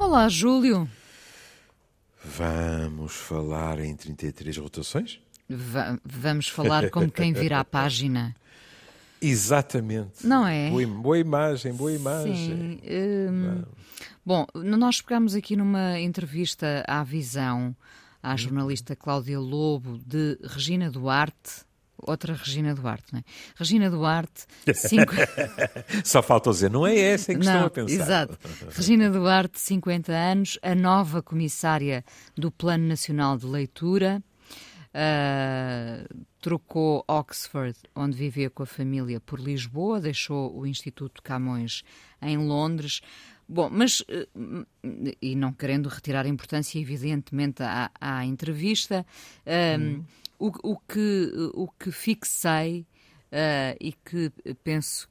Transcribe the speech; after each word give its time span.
Olá, 0.00 0.30
Júlio. 0.30 0.88
Vamos 2.24 3.12
falar 3.12 3.78
em 3.78 3.94
33 3.94 4.56
rotações? 4.56 5.20
Va 5.48 6.00
vamos 6.02 6.48
falar 6.48 6.88
como 6.88 7.10
quem 7.10 7.34
vira 7.34 7.60
a 7.60 7.64
página. 7.64 8.34
Exatamente. 9.20 10.26
Não 10.26 10.46
é? 10.46 10.70
Boa, 10.70 10.86
boa 10.86 11.18
imagem, 11.18 11.74
boa 11.74 11.92
imagem. 11.92 12.34
Sim. 12.34 12.80
Hum, 13.30 13.62
bom, 14.24 14.46
nós 14.54 15.02
pegámos 15.02 15.34
aqui 15.34 15.54
numa 15.54 16.00
entrevista 16.00 16.82
à 16.88 17.04
Visão 17.04 17.76
à 18.22 18.34
jornalista 18.36 18.96
Cláudia 18.96 19.38
Lobo 19.38 19.98
de 19.98 20.38
Regina 20.42 20.90
Duarte. 20.90 21.68
Outra 22.02 22.34
Regina 22.34 22.74
Duarte, 22.74 23.12
não 23.12 23.20
é? 23.20 23.24
Regina 23.56 23.90
Duarte, 23.90 24.46
cinco... 24.74 25.12
Só 26.04 26.22
falta 26.22 26.50
dizer, 26.50 26.70
não 26.70 26.86
é 26.86 26.98
essa 26.98 27.32
em 27.32 27.38
que 27.38 27.44
não, 27.44 27.52
estão 27.52 27.66
a 27.66 27.70
pensar. 27.70 28.02
Exato. 28.02 28.38
Regina 28.70 29.10
Duarte, 29.10 29.60
50 29.60 30.12
anos, 30.12 30.58
a 30.62 30.74
nova 30.74 31.22
comissária 31.22 32.04
do 32.36 32.50
Plano 32.50 32.86
Nacional 32.86 33.36
de 33.36 33.46
Leitura. 33.46 34.22
Uh, 34.92 36.24
trocou 36.40 37.04
Oxford, 37.06 37.76
onde 37.94 38.16
vivia 38.16 38.50
com 38.50 38.62
a 38.64 38.66
família, 38.66 39.20
por 39.20 39.38
Lisboa, 39.38 40.00
deixou 40.00 40.56
o 40.58 40.66
Instituto 40.66 41.22
Camões 41.22 41.84
em 42.20 42.36
Londres. 42.36 43.00
Bom, 43.48 43.68
mas, 43.70 44.04
eh, 44.08 44.28
e 45.20 45.34
não 45.34 45.52
querendo 45.52 45.88
retirar 45.88 46.24
importância, 46.24 46.78
evidentemente, 46.78 47.62
à, 47.62 47.90
à 48.00 48.24
entrevista, 48.24 49.04
um, 49.78 49.82
hum. 49.82 50.04
O, 50.40 50.72
o, 50.72 50.76
que, 50.78 51.32
o 51.54 51.68
que 51.68 51.92
fixei 51.92 52.86
uh, 53.30 53.76
e 53.78 53.92
que 53.92 54.32
penso 54.64 55.08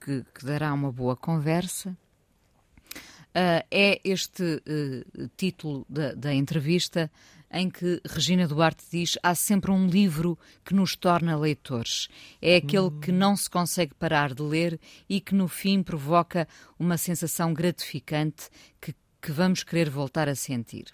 que, 0.00 0.24
que, 0.34 0.44
dará 0.44 0.74
uma 0.74 0.90
boa 0.90 1.16
conversa 1.16 1.90
uh, 1.90 3.64
é 3.70 4.00
este 4.04 4.42
uh, 4.42 5.28
título 5.36 5.86
da, 5.88 6.12
da 6.14 6.34
entrevista 6.34 7.10
em 7.52 7.70
que 7.70 8.00
Regina 8.04 8.48
Duarte 8.48 8.84
diz 8.90 9.16
há 9.22 9.32
sempre 9.32 9.70
um 9.70 9.86
livro 9.86 10.36
que 10.64 10.74
nos 10.74 10.96
torna 10.96 11.36
leitores. 11.36 12.08
É 12.42 12.56
aquele 12.56 12.90
que 13.00 13.12
não 13.12 13.36
se 13.36 13.48
consegue 13.48 13.94
parar 13.94 14.34
de 14.34 14.42
ler 14.42 14.80
e 15.08 15.20
que 15.20 15.36
no 15.36 15.46
fim 15.46 15.80
provoca 15.80 16.48
uma 16.76 16.98
sensação 16.98 17.54
gratificante 17.54 18.48
que, 18.80 18.92
que 19.22 19.30
vamos 19.30 19.62
querer 19.62 19.88
voltar 19.88 20.28
a 20.28 20.34
sentir. 20.34 20.86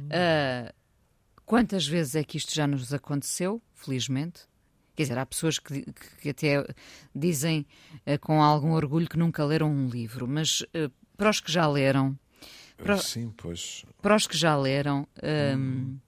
Uh, 0.00 0.70
quantas 1.46 1.86
vezes 1.86 2.16
é 2.16 2.24
que 2.24 2.36
isto 2.36 2.52
já 2.52 2.66
nos 2.66 2.92
aconteceu, 2.92 3.62
felizmente? 3.72 4.42
Quer 4.94 5.04
dizer, 5.04 5.18
há 5.18 5.24
pessoas 5.24 5.58
que, 5.58 5.86
que 6.20 6.30
até 6.30 6.66
dizem 7.14 7.66
uh, 8.06 8.18
com 8.20 8.42
algum 8.42 8.72
orgulho 8.72 9.08
que 9.08 9.18
nunca 9.18 9.44
leram 9.44 9.70
um 9.70 9.88
livro, 9.88 10.26
mas 10.26 10.62
uh, 10.62 10.90
para 11.16 11.30
os 11.30 11.40
que 11.40 11.52
já 11.52 11.66
leram, 11.66 12.18
para, 12.76 12.98
Sim, 12.98 13.32
pois. 13.36 13.84
Para 14.02 14.16
os 14.16 14.26
que 14.26 14.36
já 14.36 14.56
leram, 14.56 15.06
um, 15.22 15.58
hum. 15.58 15.98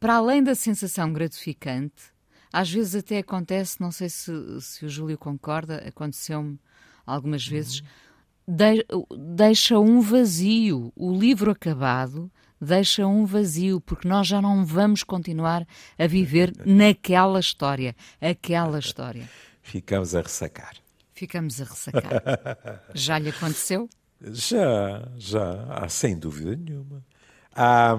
para 0.00 0.14
além 0.14 0.42
da 0.42 0.54
sensação 0.54 1.12
gratificante, 1.12 2.12
às 2.52 2.70
vezes 2.70 2.94
até 2.94 3.18
acontece, 3.18 3.80
não 3.80 3.90
sei 3.90 4.08
se, 4.08 4.32
se 4.60 4.86
o 4.86 4.88
Júlio 4.88 5.18
concorda, 5.18 5.76
aconteceu-me 5.86 6.58
algumas 7.04 7.46
hum. 7.46 7.50
vezes, 7.50 7.82
de, 8.46 8.84
deixa 9.34 9.78
um 9.78 10.00
vazio. 10.00 10.90
O 10.96 11.12
livro 11.12 11.50
acabado 11.50 12.30
deixa 12.60 13.06
um 13.06 13.24
vazio, 13.24 13.80
porque 13.80 14.08
nós 14.08 14.26
já 14.26 14.40
não 14.40 14.64
vamos 14.64 15.02
continuar 15.02 15.66
a 15.98 16.06
viver 16.06 16.52
naquela 16.64 17.40
história, 17.40 17.94
aquela 18.20 18.78
história. 18.78 19.28
Ficamos 19.62 20.14
a 20.14 20.20
ressacar. 20.22 20.74
Ficamos 21.12 21.60
a 21.60 21.64
ressacar. 21.64 22.22
Já 22.94 23.18
lhe 23.18 23.30
aconteceu? 23.30 23.88
Já, 24.20 25.08
já, 25.16 25.64
há, 25.70 25.88
sem 25.88 26.18
dúvida 26.18 26.56
nenhuma. 26.56 27.04
Há, 27.54 27.96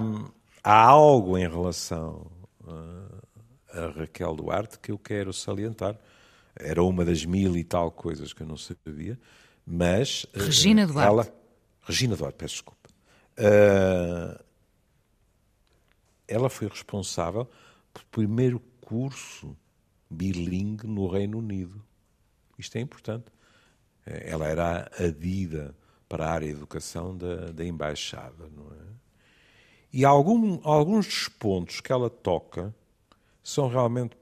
há 0.62 0.82
algo 0.82 1.38
em 1.38 1.48
relação 1.48 2.30
a, 2.66 3.80
a 3.80 3.90
Raquel 3.90 4.34
Duarte 4.34 4.78
que 4.78 4.92
eu 4.92 4.98
quero 4.98 5.32
salientar. 5.32 5.96
Era 6.54 6.82
uma 6.82 7.04
das 7.04 7.24
mil 7.24 7.56
e 7.56 7.64
tal 7.64 7.90
coisas 7.90 8.32
que 8.32 8.42
eu 8.42 8.46
não 8.46 8.56
sabia, 8.56 9.18
mas. 9.64 10.26
Eh, 10.34 10.42
Regina 10.42 10.86
Duarte. 10.86 11.08
Ela, 11.08 11.34
Regina 11.82 12.16
Duarte, 12.16 12.36
peço 12.36 12.54
desculpa. 12.54 12.90
Uh, 13.38 14.38
ela 16.30 16.48
foi 16.48 16.68
responsável 16.68 17.50
pelo 17.92 18.06
primeiro 18.06 18.60
curso 18.80 19.56
bilingue 20.08 20.86
no 20.86 21.08
Reino 21.08 21.38
Unido. 21.38 21.84
Isto 22.58 22.78
é 22.78 22.80
importante. 22.80 23.26
Eh, 24.06 24.30
ela 24.30 24.46
era 24.46 24.90
adida 24.98 25.74
para 26.08 26.26
a 26.26 26.32
área 26.32 26.48
de 26.48 26.54
educação 26.54 27.16
da, 27.16 27.52
da 27.52 27.64
embaixada, 27.64 28.48
não 28.48 28.72
é? 28.72 28.90
E 29.92 30.04
algum, 30.04 30.60
alguns 30.62 31.06
dos 31.06 31.28
pontos 31.28 31.80
que 31.80 31.92
ela 31.92 32.08
toca 32.08 32.74
são 33.42 33.68
realmente 33.68 34.16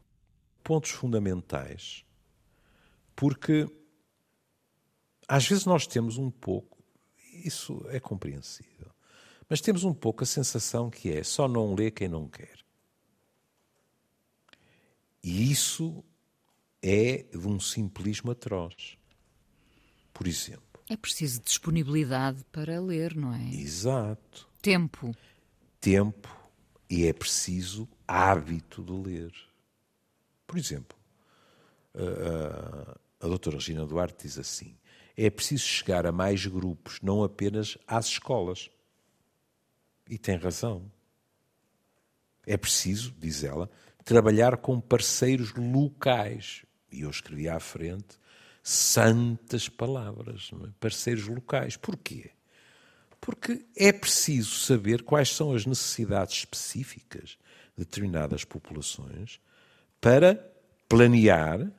pontos 0.65 0.91
fundamentais, 0.91 2.05
porque 3.15 3.69
às 5.27 5.47
vezes 5.47 5.67
nós 5.67 5.87
temos 5.87 6.17
um 6.17 6.31
pouco, 6.31 6.79
isso 7.45 7.85
é 7.89 8.01
compreensível, 8.01 8.91
mas 9.48 9.60
temos 9.60 9.84
um 9.84 9.94
pouco 9.94 10.22
a 10.22 10.26
sensação 10.26 10.91
que 10.91 11.10
é 11.10 11.22
só 11.22 11.48
não 11.48 11.75
lê 11.75 11.91
quem 11.91 12.09
não 12.09 12.28
quer. 12.28 12.59
E 15.22 15.50
isso 15.50 16.04
é 16.82 17.25
de 17.25 17.48
um 17.48 17.59
simplismo 17.59 18.31
atroz. 18.31 18.97
Por 20.12 20.26
exemplo, 20.26 20.82
é 20.88 20.97
preciso 20.97 21.41
disponibilidade 21.42 22.44
para 22.50 22.81
ler, 22.81 23.14
não 23.14 23.34
é? 23.34 23.50
Exato. 23.54 24.48
Tempo. 24.60 25.14
Tempo 25.80 26.38
e 26.88 27.06
é 27.06 27.12
preciso 27.12 27.88
hábito 28.06 28.82
de 28.82 28.92
ler. 28.92 29.32
Por 30.47 30.56
exemplo, 30.56 30.98
a, 31.94 32.98
a 33.20 33.28
doutora 33.28 33.56
Regina 33.56 33.84
Duarte 33.84 34.26
diz 34.26 34.38
assim: 34.38 34.76
é 35.16 35.28
preciso 35.28 35.65
chegar 35.65 36.06
a 36.06 36.12
mais 36.12 36.47
grupos, 36.47 36.98
não 37.03 37.22
apenas 37.22 37.76
às 37.86 38.06
escolas. 38.06 38.70
E 40.09 40.19
tem 40.19 40.37
razão. 40.37 40.91
É 42.47 42.57
preciso, 42.57 43.15
diz 43.19 43.45
ela, 43.45 43.71
trabalhar 44.05 44.57
com 44.57 44.81
parceiros 44.81 45.53
locais. 45.55 46.65
E 46.91 47.03
eu 47.03 47.11
escrevi 47.11 47.49
à 47.49 47.61
frente 47.61 48.19
santas 48.63 49.69
palavras, 49.69 50.51
é? 50.53 50.71
parceiros 50.81 51.27
locais. 51.27 51.77
Porquê? 51.77 52.31
Porque 53.21 53.67
é 53.77 53.93
preciso 53.93 54.61
saber 54.61 55.03
quais 55.03 55.31
são 55.31 55.53
as 55.53 55.67
necessidades 55.67 56.39
específicas 56.39 57.39
de 57.77 57.85
determinadas 57.85 58.45
populações 58.45 59.41
para 60.01 60.37
planear, 60.89 61.71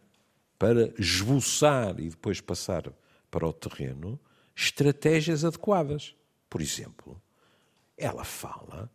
para 0.58 0.94
esboçar 1.00 2.00
e 2.00 2.10
depois 2.10 2.42
passar 2.42 2.92
para 3.32 3.48
o 3.48 3.54
terreno 3.54 4.20
estratégias 4.56 5.46
adequadas. 5.46 6.14
Por 6.50 6.62
exemplo, 6.62 7.22
ela 8.00 8.24
fala 8.24 8.90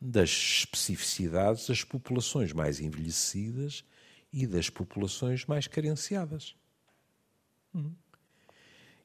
das 0.00 0.30
especificidades 0.30 1.66
das 1.66 1.84
populações 1.84 2.52
mais 2.52 2.80
envelhecidas 2.80 3.84
e 4.32 4.46
das 4.46 4.68
populações 4.68 5.46
mais 5.46 5.66
carenciadas. 5.66 6.54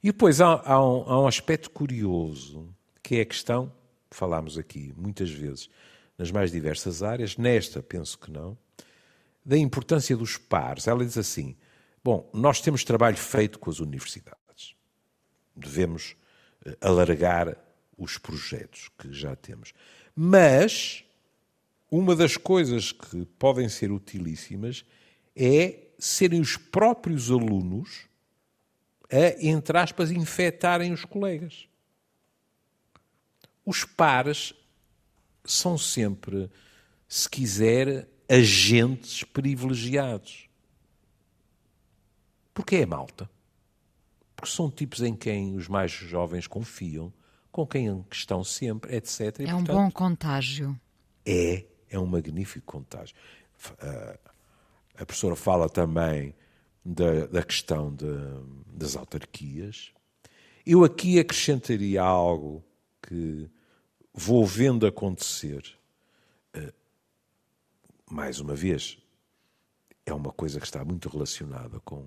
E 0.04 0.08
depois 0.12 0.42
há, 0.42 0.62
há, 0.66 0.84
um, 0.84 1.04
há 1.04 1.22
um 1.22 1.28
aspecto 1.28 1.70
curioso, 1.70 2.74
que 3.04 3.18
é 3.18 3.22
a 3.22 3.26
questão, 3.26 3.72
falámos 4.10 4.58
aqui 4.58 4.94
muitas 4.98 5.30
vezes, 5.30 5.70
nas 6.18 6.32
mais 6.32 6.52
diversas 6.52 7.04
áreas, 7.04 7.38
nesta 7.38 7.82
penso 7.82 8.18
que 8.18 8.32
não, 8.32 8.58
da 9.46 9.58
importância 9.58 10.16
dos 10.16 10.38
pares. 10.38 10.88
Ela 10.88 11.06
diz 11.06 11.18
assim: 11.18 11.56
bom, 12.04 12.30
nós 12.34 12.62
temos 12.62 12.84
trabalho 12.84 13.18
feito 13.18 13.60
com 13.60 13.70
as 13.70 13.80
universidades, 13.80 14.76
devemos 15.56 16.16
eh, 16.66 16.78
alargar 16.82 17.58
os 17.98 18.18
projetos 18.18 18.90
que 18.98 19.12
já 19.14 19.36
temos. 19.36 19.74
Mas 20.16 21.04
uma 21.90 22.16
das 22.16 22.38
coisas 22.38 22.92
que 22.92 23.26
podem 23.38 23.68
ser 23.68 23.92
utilíssimas 23.92 24.86
é 25.36 25.80
serem 26.00 26.42
os 26.42 26.58
próprios 26.58 27.30
alunos 27.30 28.08
a, 29.12 29.46
entre 29.46 29.78
aspas, 29.78 30.10
infectarem 30.10 30.94
os 30.94 31.04
colegas. 31.04 31.68
Os 33.66 33.84
pares 33.84 34.54
são 35.44 35.78
sempre, 35.78 36.50
se 37.08 37.30
quiser, 37.30 38.08
agentes 38.28 39.24
privilegiados. 39.24 40.50
Porquê 42.54 42.78
é 42.78 42.86
malta? 42.86 43.30
Porque 44.36 44.50
são 44.50 44.72
tipos 44.72 45.02
em 45.02 45.16
quem 45.16 45.56
os 45.56 45.68
mais 45.68 45.92
jovens 45.92 46.48
confiam, 46.48 47.14
com 47.52 47.66
quem 47.68 48.06
estão 48.12 48.44
sempre, 48.44 48.96
etc. 48.96 49.40
E, 49.40 49.46
é 49.46 49.56
um 49.56 49.64
bom 49.64 49.92
contágio. 49.92 50.80
É, 51.26 51.66
é 51.90 52.00
um 52.00 52.06
magnífico 52.06 52.66
contágio. 52.66 53.16
A 54.98 55.06
professora 55.06 55.36
fala 55.36 55.70
também 55.70 56.34
da, 56.84 57.28
da 57.28 57.44
questão 57.44 57.94
de, 57.94 58.06
das 58.68 58.96
autarquias. 58.96 59.92
Eu 60.66 60.84
aqui 60.84 61.20
acrescentaria 61.20 62.02
algo 62.02 62.64
que 63.02 63.50
vou 64.14 64.46
vendo 64.46 64.86
acontecer, 64.86 65.64
uh, 66.56 66.74
mais 68.10 68.40
uma 68.40 68.56
vez, 68.56 68.98
é 70.06 70.14
uma 70.14 70.32
coisa 70.32 70.60
que 70.60 70.66
está 70.66 70.84
muito 70.84 71.10
relacionada 71.10 71.80
com, 71.82 72.06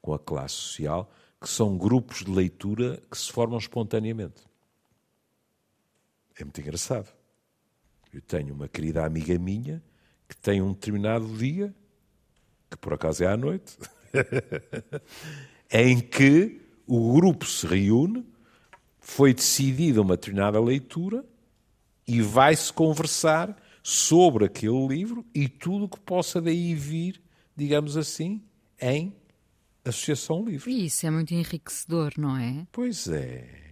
com 0.00 0.12
a 0.12 0.18
classe 0.18 0.54
social, 0.54 1.10
que 1.40 1.48
são 1.48 1.76
grupos 1.76 2.24
de 2.24 2.30
leitura 2.30 3.02
que 3.10 3.16
se 3.16 3.30
formam 3.30 3.58
espontaneamente. 3.58 4.42
É 6.38 6.44
muito 6.44 6.60
engraçado. 6.60 7.08
Eu 8.12 8.20
tenho 8.20 8.54
uma 8.54 8.68
querida 8.68 9.04
amiga 9.04 9.38
minha 9.38 9.82
que 10.28 10.36
tem 10.36 10.60
um 10.62 10.72
determinado 10.72 11.26
dia, 11.36 11.74
que 12.70 12.76
por 12.76 12.92
acaso 12.92 13.24
é 13.24 13.26
à 13.26 13.36
noite, 13.36 13.76
em 15.70 16.00
que 16.00 16.60
o 16.86 17.12
grupo 17.14 17.46
se 17.46 17.66
reúne, 17.66 18.24
foi 19.00 19.34
decidida 19.34 20.00
uma 20.00 20.16
determinada 20.16 20.60
leitura 20.60 21.24
e 22.06 22.20
vai-se 22.22 22.72
conversar 22.72 23.56
sobre 23.82 24.46
aquele 24.46 24.86
livro 24.86 25.24
e 25.34 25.48
tudo 25.48 25.84
o 25.84 25.88
que 25.88 26.00
possa 26.00 26.40
daí 26.40 26.74
vir, 26.74 27.22
digamos 27.56 27.96
assim, 27.96 28.42
em 28.80 29.14
associação 29.84 30.44
livre. 30.44 30.70
E 30.70 30.86
isso 30.86 31.06
é 31.06 31.10
muito 31.10 31.34
enriquecedor, 31.34 32.12
não 32.16 32.36
é? 32.36 32.66
Pois 32.72 33.08
é. 33.08 33.63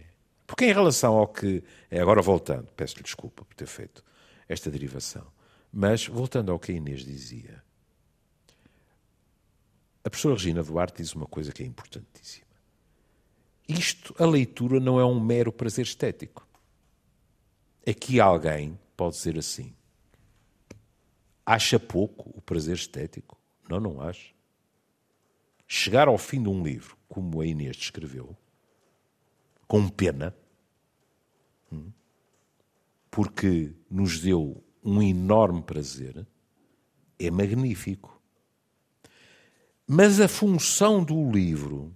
Porque 0.45 0.65
em 0.65 0.73
relação 0.73 1.15
ao 1.15 1.27
que. 1.27 1.63
É, 1.89 1.99
agora 1.99 2.21
voltando, 2.21 2.71
peço-lhe 2.75 3.03
desculpa 3.03 3.45
por 3.45 3.55
ter 3.55 3.67
feito 3.67 4.03
esta 4.47 4.69
derivação, 4.69 5.25
mas 5.71 6.05
voltando 6.07 6.51
ao 6.51 6.59
que 6.59 6.71
a 6.71 6.75
Inês 6.75 7.03
dizia, 7.03 7.63
a 10.03 10.09
professora 10.09 10.35
Regina 10.35 10.61
Duarte 10.61 11.01
diz 11.01 11.13
uma 11.13 11.25
coisa 11.25 11.51
que 11.51 11.63
é 11.63 11.65
importantíssima. 11.65 12.45
Isto, 13.67 14.13
a 14.19 14.25
leitura, 14.25 14.79
não 14.79 14.99
é 14.99 15.05
um 15.05 15.19
mero 15.19 15.51
prazer 15.51 15.85
estético. 15.85 16.45
Aqui 17.87 18.19
alguém 18.19 18.77
pode 18.97 19.15
dizer 19.15 19.37
assim: 19.37 19.73
acha 21.45 21.79
pouco 21.79 22.29
o 22.35 22.41
prazer 22.41 22.75
estético? 22.75 23.39
Não, 23.69 23.79
não 23.79 24.01
acho. 24.01 24.33
Chegar 25.65 26.07
ao 26.09 26.17
fim 26.17 26.43
de 26.43 26.49
um 26.49 26.61
livro, 26.61 26.97
como 27.07 27.39
a 27.39 27.45
Inês 27.45 27.77
descreveu, 27.77 28.37
com 29.73 29.89
pena, 29.89 30.35
hum, 31.71 31.91
porque 33.09 33.73
nos 33.89 34.19
deu 34.19 34.63
um 34.83 35.01
enorme 35.01 35.63
prazer, 35.63 36.27
é 37.17 37.31
magnífico. 37.31 38.21
Mas 39.87 40.19
a 40.19 40.27
função 40.27 41.03
do 41.03 41.31
livro 41.31 41.91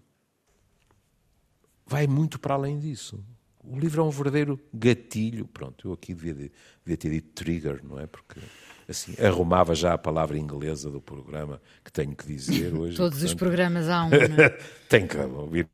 vai 1.85 2.07
muito 2.07 2.39
para 2.39 2.56
além 2.56 2.79
disso. 2.79 3.24
O 3.63 3.77
livro 3.77 4.01
é 4.01 4.06
um 4.06 4.09
verdadeiro 4.09 4.59
gatilho. 4.74 5.45
Pronto, 5.45 5.89
eu 5.89 5.94
aqui 5.94 6.15
devia, 6.15 6.33
devia 6.33 6.97
ter 6.97 7.12
dito 7.12 7.29
trigger, 7.35 7.85
não 7.85 8.00
é? 8.00 8.07
Porque 8.07 8.39
assim, 8.88 9.13
arrumava 9.24 9.75
já 9.75 9.94
a 9.94 10.00
palavra 10.00 10.35
inglesa 10.35 10.89
do 10.89 11.00
programa 11.00 11.62
que 11.85 11.91
tenho 11.91 12.15
que 12.15 12.25
dizer 12.25 12.74
hoje. 12.75 12.97
Todos 12.97 13.19
portanto, 13.19 13.27
os 13.27 13.33
programas 13.35 13.88
há 13.88 14.03
um, 14.03 14.09
não 14.09 14.18
é? 14.18 14.50
Tem 14.89 15.06
que 15.06 15.15
ouvir 15.15 15.69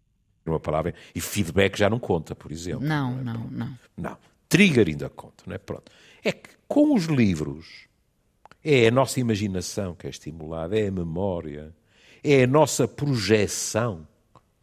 uma 0.51 0.59
palavra. 0.59 0.93
E 1.13 1.21
feedback 1.21 1.77
já 1.77 1.89
não 1.89 1.99
conta, 1.99 2.35
por 2.35 2.51
exemplo. 2.51 2.85
Não, 2.85 3.15
não, 3.15 3.19
é? 3.19 3.37
não, 3.37 3.47
não. 3.49 3.79
Não. 3.97 4.17
Trigger 4.49 4.87
ainda 4.87 5.09
conta, 5.09 5.43
não 5.47 5.55
é? 5.55 5.57
Pronto. 5.57 5.91
É 6.23 6.31
que 6.31 6.49
com 6.67 6.93
os 6.93 7.05
livros 7.05 7.87
é 8.63 8.87
a 8.87 8.91
nossa 8.91 9.19
imaginação 9.19 9.95
que 9.95 10.07
é 10.07 10.09
estimulada, 10.09 10.79
é 10.79 10.87
a 10.87 10.91
memória, 10.91 11.75
é 12.23 12.43
a 12.43 12.47
nossa 12.47 12.87
projeção 12.87 14.07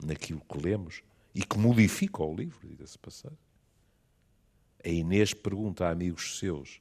naquilo 0.02 0.40
que 0.40 0.58
lemos 0.58 1.02
e 1.34 1.42
que 1.42 1.58
modifica 1.58 2.22
o 2.22 2.34
livro, 2.34 2.66
diga-se 2.66 2.98
passar. 2.98 3.32
A 4.82 4.88
Inês 4.88 5.34
pergunta 5.34 5.86
a 5.86 5.90
amigos 5.90 6.38
seus 6.38 6.80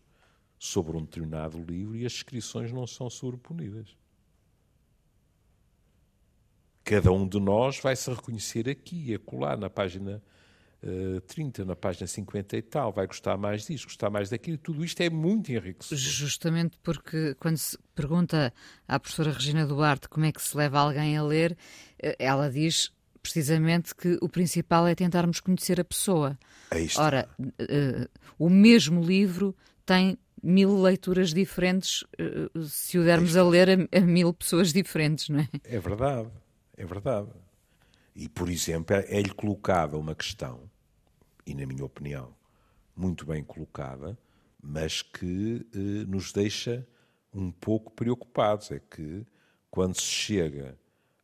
sobre 0.58 0.96
um 0.96 1.02
determinado 1.02 1.58
livro 1.62 1.96
e 1.96 2.06
as 2.06 2.14
descrições 2.14 2.72
não 2.72 2.88
são 2.88 3.10
sobreponidas. 3.10 3.96
Cada 6.84 7.12
um 7.12 7.28
de 7.28 7.40
nós 7.40 7.80
vai 7.80 7.96
se 7.96 8.10
reconhecer 8.10 8.70
aqui 8.70 9.12
e 9.12 9.16
acolá 9.16 9.56
na 9.56 9.70
página 9.70 10.22
uh, 10.84 11.18
eh, 11.18 11.22
30, 11.28 11.66
na 11.66 11.76
página 11.76 12.08
50 12.08 12.58
e 12.58 12.62
tal, 12.62 12.92
vai 12.92 13.06
gostar 13.06 13.38
mais 13.38 13.66
disso, 13.66 13.86
gostar 13.86 14.10
mais 14.10 14.30
daquilo, 14.30 14.58
tudo 14.58 14.84
isto 14.84 15.02
é 15.02 15.10
muito 15.10 15.52
enriquecedor. 15.52 15.98
Justamente 15.98 16.78
porque 16.82 17.36
quando 17.40 17.58
se 17.58 17.78
pergunta 17.94 18.54
à 18.88 19.00
professora 19.00 19.32
Regina 19.32 19.66
Duarte 19.66 20.10
como 20.10 20.26
é 20.26 20.32
que 20.32 20.42
se 20.42 20.56
leva 20.58 20.80
alguém 20.80 21.18
a 21.18 21.24
ler, 21.24 21.58
eh, 22.02 22.16
ela 22.20 22.50
diz 22.50 22.92
precisamente 23.22 23.94
que 23.94 24.18
o 24.22 24.30
principal 24.30 24.88
é 24.88 24.96
tentarmos 24.96 25.40
conhecer 25.40 25.80
a 25.80 25.84
pessoa. 25.84 26.38
É 26.72 26.80
isto. 26.80 27.00
Ora, 27.00 27.28
uh, 27.40 28.10
o 28.38 28.50
mesmo 28.50 29.04
livro 29.04 29.56
tem 29.86 30.18
mil 30.42 30.82
leituras 30.82 31.34
diferentes 31.34 32.04
uh, 32.04 32.64
se 32.64 32.98
o 32.98 33.04
dermos 33.04 33.36
a 33.36 33.44
ler 33.44 33.70
a, 33.70 33.98
a, 33.98 34.02
mil 34.02 34.34
pessoas 34.34 34.72
diferentes, 34.72 35.30
não 35.30 35.40
é? 35.40 35.50
É 35.66 35.80
verdade, 35.80 36.30
é 36.80 36.86
verdade. 36.86 37.30
E, 38.16 38.28
por 38.30 38.50
exemplo, 38.50 38.96
é-lhe 38.96 39.30
colocada 39.30 39.98
uma 39.98 40.16
questão, 40.16 40.70
e 41.46 41.54
na 41.54 41.66
minha 41.66 41.84
opinião, 41.84 42.34
muito 42.96 43.26
bem 43.26 43.44
colocada, 43.44 44.18
mas 44.62 45.02
que 45.02 45.68
uh, 45.76 46.08
nos 46.08 46.32
deixa 46.32 46.88
um 47.34 47.52
pouco 47.52 47.92
preocupados. 47.92 48.72
É 48.72 48.80
que 48.80 49.26
quando 49.70 49.96
se 49.96 50.08
chega 50.08 50.78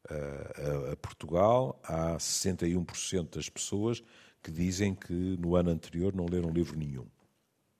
a, 0.09 0.91
a 0.91 0.95
Portugal, 0.97 1.79
há 1.83 2.17
61% 2.17 3.35
das 3.35 3.49
pessoas 3.49 4.03
que 4.43 4.51
dizem 4.51 4.93
que 4.93 5.13
no 5.39 5.55
ano 5.55 5.71
anterior 5.71 6.13
não 6.13 6.25
leram 6.25 6.49
livro 6.49 6.77
nenhum. 6.77 7.07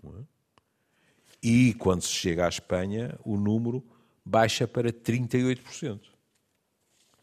É? 0.03 0.23
E 1.43 1.73
quando 1.75 2.01
se 2.01 2.09
chega 2.09 2.45
à 2.45 2.49
Espanha, 2.49 3.19
o 3.23 3.37
número 3.37 3.83
baixa 4.25 4.67
para 4.67 4.91
38%. 4.91 6.14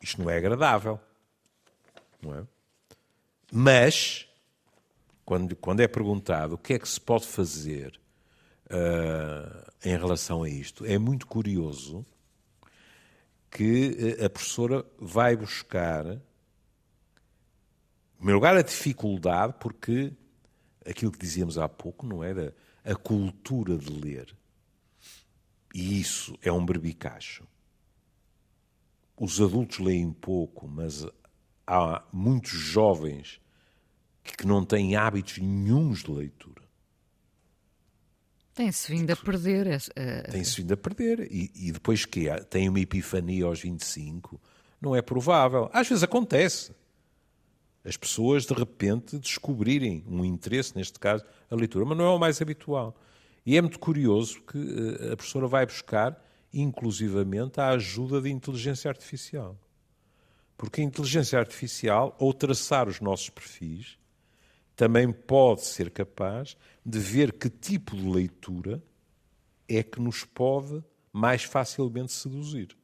Isto 0.03 0.23
não 0.23 0.31
é 0.31 0.37
agradável. 0.37 1.01
Não 2.21 2.35
é? 2.35 2.45
Mas, 3.53 4.27
quando, 5.25 5.55
quando 5.55 5.81
é 5.81 5.89
perguntado 5.89 6.55
o 6.55 6.59
que 6.59 6.75
é 6.75 6.79
que 6.79 6.89
se 6.89 7.01
pode 7.01 7.27
fazer 7.27 8.01
uh, 8.67 9.73
em 9.85 9.97
relação 9.97 10.43
a 10.43 10.49
isto, 10.49 10.85
é 10.85 10.99
muito 10.99 11.27
curioso 11.27 12.05
que 13.51 14.17
eh, 14.19 14.25
a 14.25 14.31
professora 14.31 14.83
vai 14.99 15.37
buscar, 15.37 16.07
em 16.07 16.21
primeiro 18.17 18.39
lugar, 18.39 18.57
a 18.57 18.63
dificuldade, 18.63 19.55
porque 19.61 20.11
aquilo 20.87 21.13
que 21.13 21.19
dizíamos 21.19 21.59
há 21.59 21.69
pouco 21.69 22.07
não 22.07 22.25
era 22.25 22.55
a 22.83 22.95
cultura 22.95 23.77
de 23.77 23.93
ler. 23.93 24.35
E 25.75 26.01
isso 26.01 26.35
é 26.41 26.51
um 26.51 26.65
berbicacho. 26.65 27.47
Os 29.25 29.41
adultos 29.41 29.79
leem 29.79 30.13
pouco, 30.13 30.67
mas 30.67 31.07
há 31.65 32.03
muitos 32.13 32.51
jovens 32.51 33.41
que 34.25 34.45
não 34.45 34.65
têm 34.65 34.97
hábitos 34.97 35.39
nenhums 35.39 36.03
de 36.03 36.11
leitura. 36.11 36.65
Tem-se 38.53 38.91
vindo 38.91 39.13
a 39.13 39.15
perder. 39.15 39.69
Uh... 39.69 40.29
Tem-se 40.29 40.61
vindo 40.61 40.75
a 40.75 40.77
perder. 40.77 41.21
E, 41.31 41.53
e 41.55 41.71
depois 41.71 42.05
que 42.05 42.29
tem 42.51 42.69
uma 42.69 42.81
epifania 42.81 43.45
aos 43.45 43.61
25, 43.61 44.41
não 44.81 44.97
é 44.97 45.01
provável. 45.01 45.71
Às 45.73 45.89
vezes 45.89 46.03
acontece. 46.03 46.73
As 47.85 47.97
pessoas, 47.97 48.45
de 48.45 48.55
repente, 48.55 49.21
descobrirem 49.21 50.05
um 50.09 50.25
interesse, 50.25 50.75
neste 50.75 50.99
caso, 50.99 51.25
a 51.49 51.55
leitura, 51.55 51.85
mas 51.85 51.97
não 51.97 52.07
é 52.07 52.11
o 52.11 52.19
mais 52.19 52.43
habitual. 52.43 53.01
E 53.47 53.57
é 53.57 53.61
muito 53.61 53.79
curioso 53.79 54.43
que 54.43 54.59
uh, 54.59 55.13
a 55.13 55.17
professora 55.17 55.47
vai 55.47 55.65
buscar, 55.65 56.21
inclusivamente, 56.53 57.61
a 57.61 57.69
ajuda 57.71 58.21
de 58.21 58.31
inteligência 58.31 58.89
artificial. 58.89 59.59
Porque 60.57 60.81
a 60.81 60.85
inteligência 60.85 61.39
artificial, 61.39 62.17
ao 62.21 62.33
traçar 62.33 62.89
os 62.89 63.01
nossos 63.01 63.31
perfis, 63.31 63.99
também 64.77 65.13
pode 65.13 65.63
ser 65.63 65.91
capaz 65.91 66.57
de 66.85 66.99
ver 66.99 67.33
que 67.33 67.49
tipo 67.49 67.97
de 67.97 68.09
leitura 68.09 68.83
é 69.69 69.83
que 69.83 70.01
nos 70.01 70.25
pode 70.25 70.83
mais 71.13 71.45
facilmente 71.45 72.13
seduzir. 72.13 72.77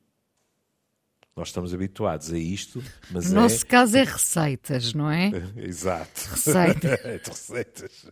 Nós 1.39 1.49
estamos 1.49 1.73
habituados 1.73 2.33
a 2.33 2.39
isto, 2.39 2.83
mas 3.13 3.31
no 3.31 3.39
é... 3.39 3.43
nosso 3.43 3.65
caso 3.65 3.97
é 3.97 4.03
receitas, 4.03 4.93
não 4.93 5.09
é? 5.09 5.31
Exato. 5.57 6.31
Receitas. 6.31 6.99
É 7.05 7.21
receitas. 7.25 8.07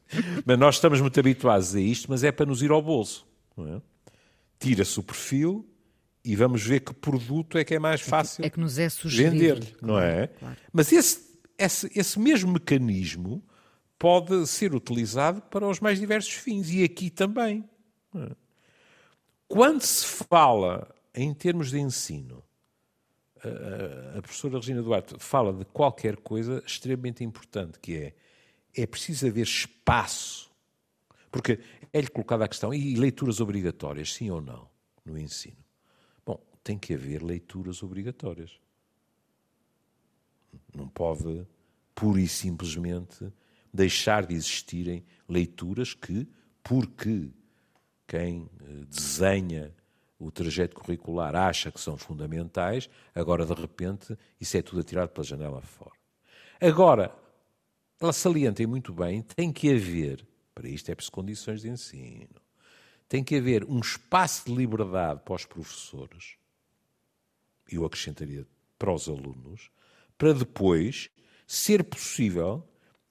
Mas 0.44 0.58
nós 0.58 0.76
estamos 0.76 1.00
muito 1.00 1.18
habituados 1.18 1.74
a 1.74 1.80
isto, 1.80 2.08
mas 2.08 2.22
é 2.22 2.30
para 2.30 2.46
nos 2.46 2.62
ir 2.62 2.70
ao 2.70 2.80
bolso. 2.80 3.26
É? 3.58 3.80
Tira-se 4.58 4.98
o 4.98 5.02
perfil 5.02 5.68
e 6.24 6.34
vamos 6.34 6.62
ver 6.62 6.80
que 6.80 6.92
produto 6.92 7.56
é 7.58 7.64
que 7.64 7.74
é 7.74 7.78
mais 7.78 8.00
fácil 8.00 8.42
é 8.42 8.42
que, 8.42 8.46
é 8.46 8.50
que 8.50 8.60
nos 8.60 8.78
é 8.78 8.88
vender, 9.06 9.76
não 9.80 9.98
é? 9.98 10.28
Claro. 10.28 10.56
Mas 10.72 10.92
esse, 10.92 11.38
esse, 11.58 11.90
esse 11.94 12.18
mesmo 12.18 12.52
mecanismo 12.52 13.44
pode 13.98 14.46
ser 14.46 14.74
utilizado 14.74 15.40
para 15.42 15.66
os 15.66 15.80
mais 15.80 15.98
diversos 15.98 16.32
fins. 16.32 16.70
E 16.70 16.82
aqui 16.82 17.10
também. 17.10 17.64
Quando 19.46 19.82
se 19.82 20.06
fala 20.06 20.94
em 21.14 21.32
termos 21.32 21.70
de 21.70 21.78
ensino, 21.78 22.42
a 24.16 24.20
professora 24.20 24.56
Regina 24.56 24.82
Duarte 24.82 25.14
fala 25.18 25.52
de 25.52 25.64
qualquer 25.66 26.16
coisa 26.16 26.62
extremamente 26.66 27.22
importante, 27.22 27.78
que 27.78 27.96
é 27.96 28.14
é 28.76 28.86
preciso 28.86 29.26
haver 29.26 29.44
espaço. 29.44 30.50
Porque 31.36 31.60
é-lhe 31.92 32.08
colocada 32.08 32.46
a 32.46 32.48
questão, 32.48 32.72
e 32.72 32.96
leituras 32.96 33.40
obrigatórias, 33.40 34.14
sim 34.14 34.30
ou 34.30 34.40
não, 34.40 34.70
no 35.04 35.18
ensino? 35.18 35.62
Bom, 36.24 36.42
tem 36.64 36.78
que 36.78 36.94
haver 36.94 37.22
leituras 37.22 37.82
obrigatórias. 37.82 38.58
Não 40.74 40.88
pode, 40.88 41.46
pura 41.94 42.20
e 42.20 42.26
simplesmente, 42.26 43.30
deixar 43.72 44.24
de 44.24 44.34
existirem 44.34 45.04
leituras 45.28 45.92
que, 45.92 46.26
porque 46.62 47.30
quem 48.06 48.48
eh, 48.60 48.84
desenha 48.88 49.74
o 50.18 50.30
trajeto 50.30 50.74
curricular 50.74 51.36
acha 51.36 51.70
que 51.70 51.78
são 51.78 51.98
fundamentais, 51.98 52.88
agora 53.14 53.44
de 53.44 53.52
repente 53.52 54.16
isso 54.40 54.56
é 54.56 54.62
tudo 54.62 54.80
atirado 54.80 55.10
pela 55.10 55.24
janela 55.24 55.60
fora. 55.60 55.92
Agora, 56.58 57.14
ela 58.00 58.12
salienta 58.14 58.66
muito 58.66 58.94
bem, 58.94 59.20
tem 59.20 59.52
que 59.52 59.70
haver, 59.70 60.26
para 60.56 60.70
isto 60.70 60.90
é 60.90 60.94
preciso 60.94 61.12
condições 61.12 61.60
de 61.60 61.68
ensino, 61.68 62.40
tem 63.06 63.22
que 63.22 63.36
haver 63.36 63.62
um 63.64 63.78
espaço 63.78 64.46
de 64.46 64.54
liberdade 64.54 65.20
para 65.22 65.34
os 65.34 65.44
professores, 65.44 66.36
eu 67.70 67.84
acrescentaria 67.84 68.46
para 68.78 68.90
os 68.90 69.06
alunos, 69.06 69.70
para 70.16 70.32
depois 70.32 71.10
ser 71.46 71.84
possível 71.84 72.66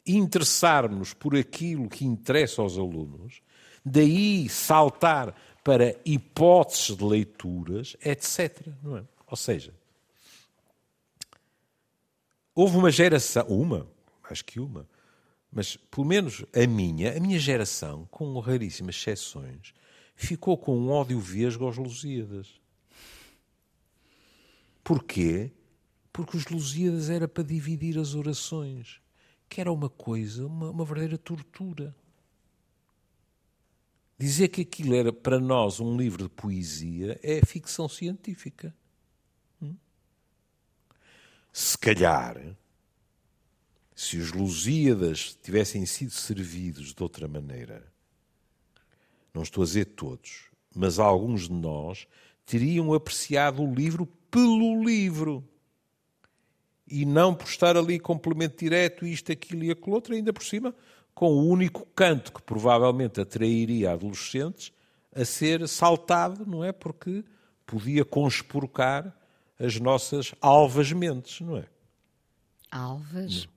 interessarmos 0.08 1.14
por 1.14 1.36
aquilo 1.36 1.88
que 1.88 2.04
interessa 2.04 2.64
aos 2.64 2.80
alunos, 2.80 3.44
daí 3.86 4.50
saltar 4.50 5.36
para 5.64 5.96
hipóteses 6.04 6.98
de 6.98 7.04
leituras, 7.04 7.96
etc. 8.04 8.68
É? 8.68 9.04
Ou 9.28 9.38
seja, 9.38 9.72
houve 12.56 12.75
uma 12.75 12.90
geração, 12.90 13.46
uma, 13.48 13.88
acho 14.24 14.44
que 14.44 14.60
uma, 14.60 14.88
mas 15.55 15.77
pelo 15.77 16.05
menos 16.05 16.43
a 16.53 16.67
minha, 16.67 17.15
a 17.15 17.19
minha 17.19 17.39
geração, 17.39 18.05
com 18.12 18.38
raríssimas 18.39 18.95
exceções, 18.95 19.74
ficou 20.13 20.57
com 20.57 20.77
um 20.77 20.89
ódio 20.89 21.17
vesgo 21.17 21.63
aos 21.63 21.77
Lusíadas. 21.77 22.59
Porquê? 24.83 25.53
Porque 26.12 26.35
os 26.35 26.45
Lusíadas 26.47 27.09
era 27.09 27.25
para 27.25 27.41
dividir 27.41 27.97
as 27.97 28.15
orações, 28.15 29.00
que 29.47 29.62
era 29.62 29.71
uma 29.71 29.89
coisa, 29.89 30.45
uma, 30.45 30.69
uma 30.71 30.83
verdadeira 30.83 31.17
tortura. 31.17 31.95
Dizer 34.19 34.50
que 34.50 34.62
aquilo 34.62 34.93
era 34.93 35.13
para 35.13 35.39
nós 35.39 35.79
um 35.79 35.95
livro 35.95 36.24
de 36.24 36.29
poesia 36.29 37.17
é 37.24 37.39
ficção 37.45 37.88
científica. 37.88 38.75
Hum? 39.62 39.77
Se 41.53 41.77
calhar, 41.77 42.57
se 43.96 44.18
os 44.18 44.34
Lusíadas 44.34 45.40
tivessem 45.42 45.86
sido 45.86 46.12
servidos 46.12 46.94
de 46.94 47.02
outra 47.02 47.30
maneira, 47.30 47.82
não 49.34 49.42
estou 49.42 49.64
a 49.64 49.66
dizer 49.66 49.86
todos, 49.86 50.50
mas 50.75 51.00
alguns 51.00 51.48
de 51.48 51.54
nós 51.54 52.06
teriam 52.46 52.94
apreciado 52.94 53.64
o 53.64 53.74
livro 53.74 54.06
pelo 54.30 54.84
livro 54.84 55.48
e 56.86 57.06
não 57.06 57.34
por 57.34 57.48
estar 57.48 57.78
ali 57.78 57.98
complemento 57.98 58.58
direto, 58.58 59.06
isto, 59.06 59.32
aquilo 59.32 59.64
e 59.64 59.72
aquilo 59.72 59.96
outro, 59.96 60.14
ainda 60.14 60.34
por 60.34 60.44
cima, 60.44 60.75
com 61.14 61.32
o 61.32 61.48
único 61.48 61.88
canto 61.96 62.34
que 62.34 62.42
provavelmente 62.42 63.22
atrairia 63.22 63.94
adolescentes 63.94 64.74
a 65.16 65.24
ser 65.24 65.66
saltado, 65.70 66.46
não 66.46 66.64
é? 66.64 66.74
Porque 66.74 67.24
podia 67.66 68.04
conspurcar 68.04 69.18
as 69.58 69.80
nossas 69.80 70.36
alvas 70.42 70.92
mentes, 70.92 71.40
não 71.40 71.58
é? 71.58 71.66
Alvas? 72.70 73.48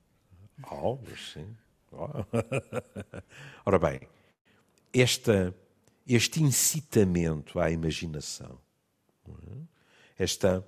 Alvas, 0.63 1.33
sim. 1.33 1.55
Ora 3.65 3.79
bem, 3.79 4.01
esta, 4.93 5.55
este 6.07 6.41
incitamento 6.41 7.59
à 7.59 7.71
imaginação, 7.71 8.59
é? 9.27 10.23
esta, 10.23 10.67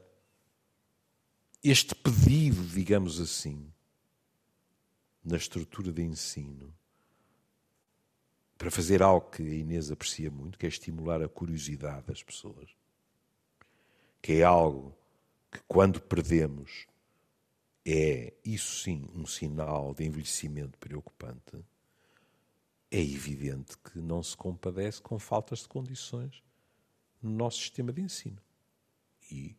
este 1.63 1.93
pedido, 1.93 2.63
digamos 2.67 3.19
assim, 3.19 3.71
na 5.23 5.37
estrutura 5.37 5.91
de 5.91 6.01
ensino, 6.01 6.73
para 8.57 8.71
fazer 8.71 9.01
algo 9.01 9.29
que 9.29 9.41
a 9.41 9.55
Inês 9.55 9.91
aprecia 9.91 10.29
muito, 10.29 10.57
que 10.57 10.65
é 10.65 10.69
estimular 10.69 11.21
a 11.21 11.27
curiosidade 11.27 12.05
das 12.05 12.21
pessoas, 12.21 12.69
que 14.21 14.33
é 14.33 14.43
algo 14.43 14.95
que, 15.51 15.59
quando 15.67 15.99
perdemos, 15.99 16.87
é, 17.85 18.33
isso 18.45 18.83
sim, 18.83 19.07
um 19.15 19.25
sinal 19.25 19.93
de 19.93 20.05
envelhecimento 20.05 20.77
preocupante, 20.77 21.63
é 22.91 22.99
evidente 22.99 23.77
que 23.77 23.99
não 23.99 24.21
se 24.21 24.35
compadece 24.35 25.01
com 25.01 25.17
faltas 25.17 25.59
de 25.59 25.67
condições 25.67 26.43
no 27.21 27.31
nosso 27.31 27.59
sistema 27.59 27.91
de 27.93 28.01
ensino. 28.01 28.41
E 29.31 29.55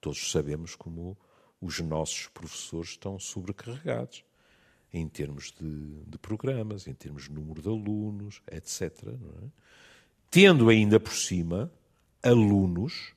todos 0.00 0.30
sabemos 0.30 0.76
como 0.76 1.16
os 1.60 1.80
nossos 1.80 2.28
professores 2.28 2.90
estão 2.90 3.18
sobrecarregados 3.18 4.24
em 4.92 5.08
termos 5.08 5.50
de, 5.50 6.04
de 6.06 6.18
programas, 6.18 6.86
em 6.86 6.94
termos 6.94 7.24
de 7.24 7.32
número 7.32 7.62
de 7.62 7.68
alunos, 7.68 8.42
etc. 8.52 9.08
É? 9.08 9.48
Tendo 10.30 10.68
ainda 10.68 11.00
por 11.00 11.14
cima 11.14 11.72
alunos, 12.22 13.13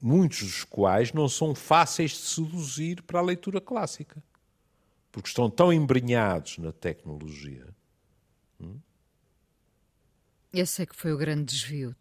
muitos 0.00 0.42
dos 0.42 0.64
quais 0.64 1.12
não 1.12 1.28
são 1.28 1.54
fáceis 1.54 2.12
de 2.12 2.18
seduzir 2.18 3.02
para 3.02 3.18
a 3.18 3.22
leitura 3.22 3.60
clássica, 3.60 4.22
porque 5.10 5.28
estão 5.28 5.50
tão 5.50 5.72
embrenhados 5.72 6.58
na 6.58 6.72
tecnologia. 6.72 7.66
Hum? 8.60 8.78
Esse 10.52 10.82
é 10.82 10.86
que 10.86 10.96
foi 10.96 11.12
o 11.12 11.18
grande 11.18 11.44
desvio. 11.44 11.94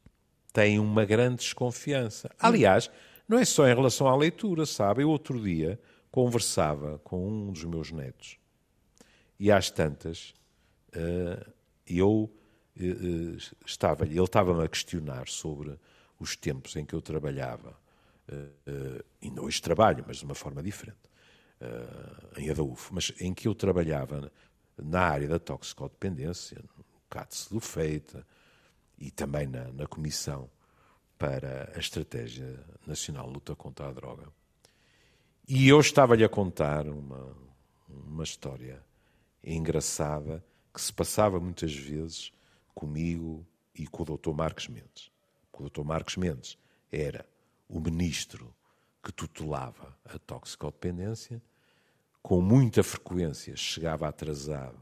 Têm 0.54 0.80
uma 0.80 1.06
grande 1.06 1.38
desconfiança. 1.38 2.30
Aliás, 2.40 2.90
não 3.28 3.38
é 3.38 3.46
só 3.46 3.68
em 3.68 3.76
relação 3.76 4.08
à 4.08 4.16
leitura, 4.16 4.66
sabe? 4.66 5.04
Eu 5.04 5.10
outro 5.10 5.42
dia 5.42 5.80
conversava 6.10 7.00
com 7.00 7.28
um 7.28 7.52
dos 7.52 7.64
meus 7.64 7.92
netos 7.92 8.38
e 9.40 9.52
às 9.52 9.70
tantas, 9.70 10.34
uh, 10.96 11.52
eu 11.86 12.32
uh, 12.80 13.38
estava, 13.66 14.06
ele 14.06 14.20
estava-me 14.20 14.64
a 14.64 14.68
questionar 14.68 15.28
sobre 15.28 15.78
os 16.20 16.36
tempos 16.36 16.76
em 16.76 16.86
que 16.86 16.96
eu 16.96 17.02
trabalhava, 17.02 17.78
ainda 19.22 19.42
hoje 19.42 19.62
trabalho, 19.62 20.04
mas 20.08 20.18
de 20.18 20.26
uma 20.26 20.36
forma 20.36 20.62
diferente, 20.62 20.98
em 22.38 22.50
Adaúfo, 22.50 22.94
mas 22.94 23.14
em 23.20 23.34
que 23.34 23.48
eu 23.48 23.56
trabalhava 23.56 24.32
na 24.78 25.02
área 25.02 25.28
da 25.28 25.40
toxicodependência, 25.40 26.64
no 26.78 26.86
CATS 27.10 27.48
do 27.50 27.60
Feita 27.60 28.26
e 28.98 29.10
também 29.12 29.48
na, 29.48 29.72
na 29.72 29.88
Comissão 29.88 30.50
para 31.18 31.72
a 31.76 31.80
Estratégia 31.80 32.64
Nacional 32.86 33.28
de 33.28 33.34
Luta 33.34 33.56
contra 33.56 33.88
a 33.88 33.92
Droga. 33.92 34.28
E 35.48 35.68
eu 35.68 35.80
estava-lhe 35.80 36.24
a 36.24 36.30
contar 36.30 36.88
uma, 36.88 37.36
uma 37.88 38.24
história 38.24 38.84
engraçada 39.44 40.44
que 40.74 40.82
se 40.82 40.94
passava 40.94 41.40
muitas 41.40 41.74
vezes 41.74 42.32
comigo 42.76 43.46
e 43.74 43.88
com 43.88 44.04
o 44.04 44.18
Dr. 44.18 44.32
Marcos 44.32 44.68
Mendes. 44.68 45.12
O 45.54 45.68
Dr. 45.70 45.84
Marcos 45.84 46.18
Mendes 46.18 46.58
era 46.92 47.26
o 47.68 47.80
ministro 47.80 48.54
que 49.04 49.12
tutelava 49.12 49.98
a 50.06 50.18
toxicodependência, 50.20 51.42
com 52.22 52.42
muita 52.42 52.84
frequência 52.84 53.56
chegava 53.56 54.08
atrasado 54.08 54.80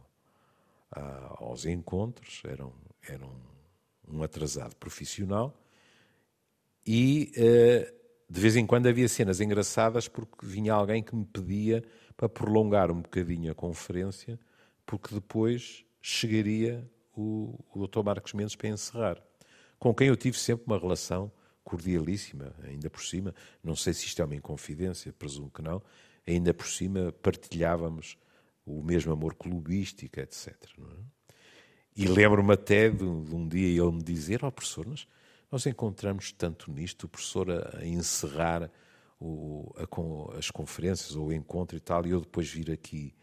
ah, 0.91 1.35
aos 1.39 1.65
encontros, 1.65 2.41
era, 2.45 2.65
um, 2.65 2.73
era 3.07 3.25
um, 3.25 3.41
um 4.07 4.23
atrasado 4.23 4.75
profissional, 4.75 5.55
e 6.85 7.31
eh, 7.35 7.93
de 8.29 8.39
vez 8.39 8.55
em 8.55 8.65
quando 8.65 8.87
havia 8.87 9.07
cenas 9.07 9.41
engraçadas 9.41 10.07
porque 10.07 10.45
vinha 10.45 10.73
alguém 10.73 11.01
que 11.01 11.15
me 11.15 11.25
pedia 11.25 11.83
para 12.15 12.29
prolongar 12.29 12.91
um 12.91 13.01
bocadinho 13.01 13.51
a 13.51 13.55
conferência 13.55 14.39
porque 14.85 15.13
depois 15.13 15.83
chegaria 16.01 16.87
o, 17.15 17.59
o 17.73 17.87
Dr. 17.87 18.03
Marcos 18.03 18.33
Mendes 18.33 18.55
para 18.55 18.69
encerrar, 18.69 19.21
com 19.79 19.93
quem 19.93 20.07
eu 20.07 20.15
tive 20.15 20.37
sempre 20.37 20.65
uma 20.67 20.77
relação 20.77 21.31
cordialíssima, 21.65 22.53
ainda 22.63 22.89
por 22.89 23.03
cima, 23.03 23.35
não 23.61 23.75
sei 23.75 23.93
se 23.93 24.05
isto 24.05 24.21
é 24.21 24.25
uma 24.25 24.35
inconfidência, 24.35 25.11
presumo 25.11 25.49
que 25.49 25.61
não, 25.61 25.81
ainda 26.25 26.53
por 26.53 26.67
cima 26.67 27.11
partilhávamos 27.11 28.17
o 28.65 28.81
mesmo 28.81 29.11
amor 29.11 29.35
clubístico, 29.35 30.19
etc. 30.19 30.55
É? 30.79 31.35
E 31.97 32.07
lembro-me 32.07 32.53
até 32.53 32.89
de, 32.89 32.97
de, 32.97 33.35
um 33.35 33.47
dia 33.47 33.67
ele 33.67 33.91
me 33.91 34.03
dizer, 34.03 34.43
ó 34.43 34.47
oh, 34.47 34.51
professor, 34.51 34.85
nós, 34.85 35.07
nós 35.51 35.65
encontramos 35.65 36.31
tanto 36.31 36.71
nisto, 36.71 37.05
o 37.05 37.09
professor 37.09 37.49
a, 37.49 37.79
a 37.79 37.85
encerrar 37.85 38.71
o, 39.19 39.73
a, 39.75 40.37
as 40.37 40.51
conferências 40.51 41.15
ou 41.15 41.27
o 41.27 41.33
encontro 41.33 41.75
e 41.75 41.79
tal, 41.79 42.05
e 42.05 42.11
eu 42.11 42.21
depois 42.21 42.49
vir 42.49 42.71
aqui 42.71 43.13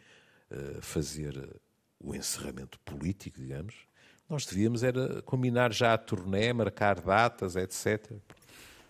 eh, 0.50 0.78
fazer 0.80 1.60
o 2.00 2.14
encerramento 2.14 2.78
político, 2.80 3.38
digamos, 3.40 3.86
nós 4.32 4.46
devíamos 4.46 4.82
era 4.82 5.20
combinar 5.22 5.74
já 5.74 5.92
a 5.92 5.98
turnê, 5.98 6.54
marcar 6.54 6.98
datas, 6.98 7.54
etc. 7.54 8.12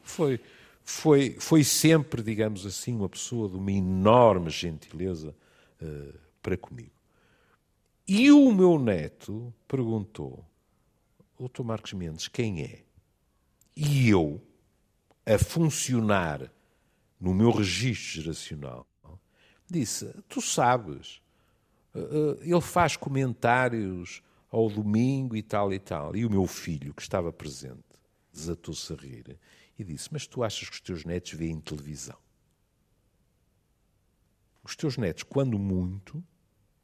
Foi, 0.01 0.39
foi, 0.85 1.37
foi 1.41 1.65
sempre, 1.65 2.23
digamos 2.23 2.65
assim, 2.65 2.95
uma 2.95 3.09
pessoa 3.09 3.49
de 3.49 3.57
uma 3.57 3.73
enorme 3.73 4.51
gentileza 4.51 5.35
uh, 5.83 6.15
para 6.41 6.57
comigo. 6.57 6.93
E 8.07 8.31
o 8.31 8.53
meu 8.53 8.79
neto 8.79 9.53
perguntou: 9.67 10.45
Doutor 11.37 11.65
Marcos 11.65 11.93
Mendes, 11.93 12.29
quem 12.29 12.63
é? 12.63 12.83
E 13.75 14.09
eu, 14.09 14.41
a 15.27 15.39
funcionar 15.39 16.53
no 17.21 17.35
meu 17.35 17.51
registro 17.51 18.23
geracional, 18.23 18.87
disse: 19.69 20.07
Tu 20.29 20.41
sabes, 20.41 21.21
eh, 21.95 21.99
eh, 22.01 22.49
ele 22.49 22.61
faz 22.61 22.97
comentários 22.97 24.23
ao 24.53 24.69
domingo 24.69 25.35
e 25.35 25.43
tal 25.43 25.73
e 25.73 25.79
tal. 25.79 26.15
E 26.15 26.27
o 26.27 26.31
meu 26.31 26.47
filho, 26.47 26.93
que 26.93 27.01
estava 27.03 27.33
presente, 27.33 27.83
desatou-se 28.31 28.93
a 28.93 28.97
rir 28.97 29.39
e 29.79 29.83
disse: 29.83 30.11
Mas 30.13 30.27
tu 30.27 30.45
achas 30.45 30.69
que 30.69 30.75
os 30.75 30.81
teus 30.81 31.05
netos 31.05 31.33
veem 31.33 31.59
televisão? 31.59 32.19
Os 34.63 34.77
teus 34.77 34.97
netos, 34.97 35.25
quando 35.25 35.59
muito, 35.59 36.23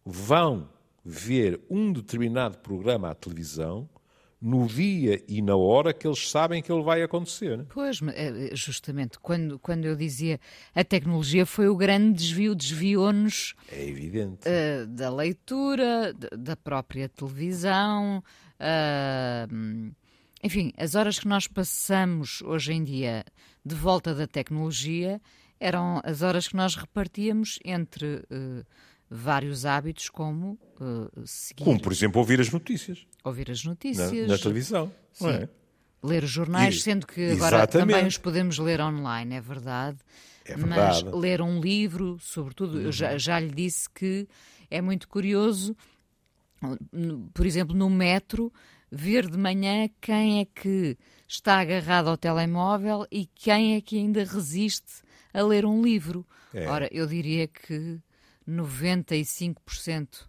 vão 0.05 0.69
ver 1.05 1.61
um 1.71 1.93
determinado 1.93 2.59
programa 2.59 3.11
à 3.11 3.15
televisão 3.15 3.89
no 4.41 4.67
dia 4.67 5.23
e 5.29 5.43
na 5.43 5.57
hora 5.57 5.93
que 5.93 6.07
eles 6.07 6.31
sabem 6.31 6.63
que 6.63 6.71
ele 6.71 6.83
vai 6.83 7.03
acontecer. 7.03 7.65
Pois, 7.69 8.01
é, 8.15 8.55
justamente, 8.55 9.19
quando, 9.19 9.59
quando 9.59 9.85
eu 9.85 9.97
dizia 9.97 10.39
a 10.75 10.85
tecnologia 10.85 11.45
foi 11.45 11.69
o 11.69 11.77
grande 11.77 12.19
desvio, 12.19 12.55
desviou-nos 12.55 13.55
é 13.71 13.89
evidente. 13.89 14.49
Uh, 14.49 14.87
da 14.87 15.11
leitura, 15.11 16.15
da 16.15 16.57
própria 16.57 17.09
televisão, 17.09 18.23
uh, 18.61 19.95
enfim, 20.43 20.73
as 20.77 20.95
horas 20.95 21.19
que 21.19 21.27
nós 21.27 21.49
passamos 21.49 22.41
hoje 22.43 22.73
em 22.73 22.85
dia 22.85 23.25
de 23.65 23.75
volta 23.75 24.15
da 24.15 24.27
tecnologia 24.27 25.21
eram 25.59 26.01
as 26.05 26.23
horas 26.23 26.47
que 26.47 26.55
nós 26.55 26.77
repartíamos 26.77 27.59
entre 27.65 28.25
uh, 28.31 28.65
vários 29.11 29.65
hábitos, 29.65 30.09
como 30.09 30.59
uh, 30.81 31.27
seguir. 31.27 31.65
Como, 31.65 31.81
por 31.81 31.93
exemplo, 31.93 32.21
ouvir 32.21 32.41
as 32.41 32.51
notícias. 32.51 33.07
Ouvir 33.25 33.51
as 33.51 33.65
notícias. 33.65 34.13
Na, 34.13 34.35
na 34.35 34.39
televisão. 34.39 34.93
Sim. 35.13 35.31
É? 35.31 35.49
Ler 36.03 36.25
os 36.25 36.31
jornais, 36.31 36.77
e, 36.77 36.81
sendo 36.81 37.07
que 37.07 37.33
agora 37.33 37.57
exatamente. 37.57 37.91
também 37.91 38.07
os 38.07 38.19
podemos 38.19 38.59
ler 38.59 38.81
online, 38.81 39.35
é 39.35 39.41
verdade. 39.41 39.99
É 40.45 40.55
verdade. 40.57 41.05
Mas 41.05 41.15
ler 41.15 41.43
um 41.43 41.61
livro, 41.61 42.19
sobretudo, 42.21 42.81
eu 42.81 42.93
já, 42.93 43.13
uhum. 43.13 43.19
já 43.19 43.41
lhe 43.41 43.51
disse 43.51 43.89
que 43.91 44.29
é 44.71 44.81
muito 44.81 45.09
curioso, 45.09 45.77
por 47.35 47.47
exemplo, 47.47 47.75
no 47.75 47.91
metro, 47.91 48.53
ver 48.91 49.29
de 49.29 49.37
manhã 49.37 49.89
quem 50.01 50.41
é 50.41 50.45
que 50.45 50.97
está 51.27 51.61
agarrado 51.61 52.09
ao 52.09 52.17
telemóvel 52.17 53.07
e 53.11 53.27
quem 53.27 53.75
é 53.75 53.81
que 53.81 53.99
ainda 53.99 54.25
resiste 54.25 55.03
a 55.33 55.43
ler 55.43 55.65
um 55.67 55.83
livro. 55.83 56.27
É. 56.55 56.67
Ora, 56.67 56.89
eu 56.91 57.07
diria 57.07 57.47
que 57.47 58.01
95% 58.49 60.29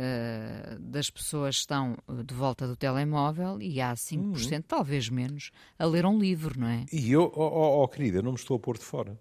eh, 0.00 0.76
das 0.78 1.10
pessoas 1.10 1.56
estão 1.56 1.96
eh, 2.08 2.22
de 2.22 2.32
volta 2.32 2.68
do 2.68 2.76
telemóvel 2.76 3.60
e 3.60 3.80
há 3.80 3.94
5%, 3.94 4.52
uhum. 4.52 4.62
talvez 4.62 5.08
menos, 5.08 5.50
a 5.76 5.84
ler 5.86 6.06
um 6.06 6.18
livro, 6.18 6.60
não 6.60 6.68
é? 6.68 6.86
E 6.92 7.10
eu, 7.10 7.32
oh, 7.34 7.42
oh, 7.42 7.82
oh 7.82 7.88
querida, 7.88 8.22
não 8.22 8.30
me 8.30 8.38
estou 8.38 8.56
a 8.56 8.60
pôr 8.60 8.78
de 8.78 8.84
fora. 8.84 9.18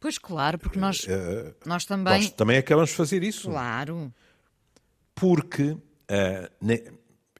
Pois 0.00 0.16
claro, 0.16 0.58
porque 0.58 0.78
nós, 0.78 1.04
uh, 1.04 1.54
nós 1.66 1.84
também. 1.84 2.22
Nós 2.22 2.30
também 2.30 2.56
acabamos 2.56 2.90
de 2.90 2.96
fazer 2.96 3.22
isso. 3.22 3.50
Claro. 3.50 4.14
Porque 5.14 5.72
uh, 5.72 5.80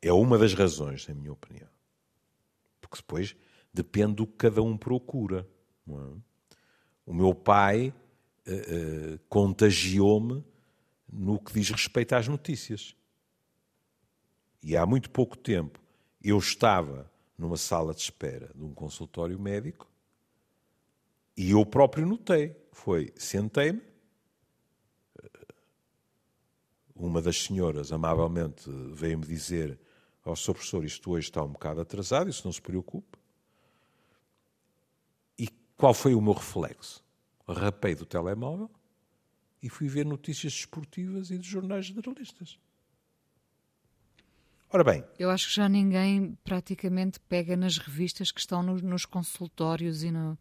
é 0.02 0.12
uma 0.12 0.36
das 0.36 0.52
razões, 0.52 1.06
na 1.08 1.14
minha 1.14 1.32
opinião. 1.32 1.68
Porque 2.80 2.96
depois 2.96 3.34
depende 3.72 4.16
do 4.16 4.26
que 4.26 4.34
cada 4.36 4.60
um 4.60 4.76
procura. 4.76 5.48
É? 5.88 5.92
O 7.06 7.14
meu 7.14 7.34
pai 7.34 7.94
uh, 8.52 9.18
contagiou-me 9.28 10.44
no 11.10 11.38
que 11.38 11.52
diz 11.52 11.70
respeito 11.70 12.14
às 12.14 12.28
notícias. 12.28 12.94
E 14.62 14.76
há 14.76 14.84
muito 14.84 15.10
pouco 15.10 15.36
tempo 15.36 15.80
eu 16.22 16.38
estava 16.38 17.10
numa 17.36 17.56
sala 17.56 17.94
de 17.94 18.00
espera 18.00 18.50
de 18.54 18.64
um 18.64 18.74
consultório 18.74 19.38
médico 19.38 19.88
e 21.36 21.50
eu 21.52 21.64
próprio 21.64 22.06
notei. 22.06 22.56
Foi, 22.72 23.12
sentei-me, 23.16 23.80
uma 26.98 27.22
das 27.22 27.40
senhoras 27.44 27.92
amavelmente 27.92 28.68
veio-me 28.92 29.24
dizer 29.24 29.78
ao 30.24 30.32
oh, 30.32 30.36
seu 30.36 30.52
professor, 30.52 30.84
isto 30.84 31.10
hoje 31.10 31.28
está 31.28 31.42
um 31.42 31.52
bocado 31.52 31.80
atrasado, 31.80 32.28
isso 32.28 32.42
não 32.44 32.52
se 32.52 32.60
preocupe. 32.60 33.16
E 35.38 35.48
qual 35.76 35.94
foi 35.94 36.14
o 36.14 36.20
meu 36.20 36.34
reflexo? 36.34 37.02
Rapei 37.48 37.94
do 37.94 38.04
telemóvel 38.04 38.70
e 39.62 39.68
fui 39.68 39.88
ver 39.88 40.04
notícias 40.04 40.52
desportivas 40.52 41.30
e 41.30 41.38
de 41.38 41.48
jornais 41.48 41.86
generalistas. 41.86 42.58
Ora 44.70 44.84
bem. 44.84 45.02
Eu 45.18 45.30
acho 45.30 45.48
que 45.48 45.54
já 45.54 45.68
ninguém 45.68 46.36
praticamente 46.44 47.18
pega 47.20 47.56
nas 47.56 47.78
revistas 47.78 48.30
que 48.30 48.38
estão 48.38 48.62
no, 48.62 48.74
nos 48.76 49.06
consultórios 49.06 50.02
e 50.02 50.10
no. 50.10 50.38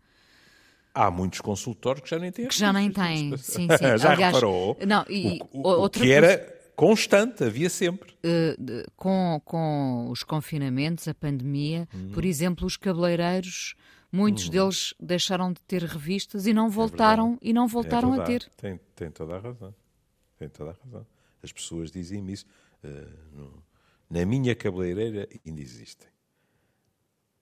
Há 0.93 1.09
muitos 1.09 1.39
consultórios 1.39 2.03
que 2.03 2.09
já 2.09 2.19
nem 2.19 2.31
têm. 2.31 2.47
Que 2.47 2.57
já 2.57 2.73
nem 2.73 2.91
têm, 2.91 3.37
sim, 3.37 3.67
sim. 3.77 3.97
já 3.97 4.11
Aliás, 4.11 4.35
reparou? 4.35 4.77
Não, 4.85 5.05
e 5.09 5.39
o, 5.53 5.67
o, 5.67 5.85
o 5.85 5.89
que 5.89 5.99
coisa... 5.99 6.13
era 6.13 6.57
constante, 6.75 7.43
havia 7.43 7.69
sempre. 7.69 8.13
Uh, 8.15 8.91
com, 8.97 9.41
com 9.45 10.09
os 10.09 10.23
confinamentos, 10.23 11.07
a 11.07 11.13
pandemia, 11.13 11.87
hum. 11.93 12.11
por 12.13 12.25
exemplo, 12.25 12.67
os 12.67 12.75
cabeleireiros 12.75 13.75
Muitos 14.11 14.47
hum. 14.47 14.51
deles 14.51 14.93
deixaram 14.99 15.51
de 15.51 15.61
ter 15.61 15.83
revistas 15.83 16.47
e 16.47 16.53
não 16.53 16.67
é 16.67 16.69
voltaram 16.69 17.33
é 17.41 17.49
e 17.49 17.53
não 17.53 17.67
voltaram 17.67 18.15
é 18.15 18.21
a 18.21 18.23
ter. 18.23 18.49
Tem, 18.55 18.79
tem 18.95 19.11
toda 19.11 19.35
a 19.35 19.39
razão. 19.39 19.75
Tem 20.37 20.49
toda 20.49 20.71
a 20.71 20.73
razão. 20.83 21.05
As 21.43 21.51
pessoas 21.51 21.91
dizem-me 21.91 22.33
isso. 22.33 22.45
Uh, 22.83 23.35
no, 23.35 23.63
na 24.09 24.25
minha 24.25 24.55
cabeleireira 24.55 25.27
ainda 25.45 25.61
existem. 25.61 26.07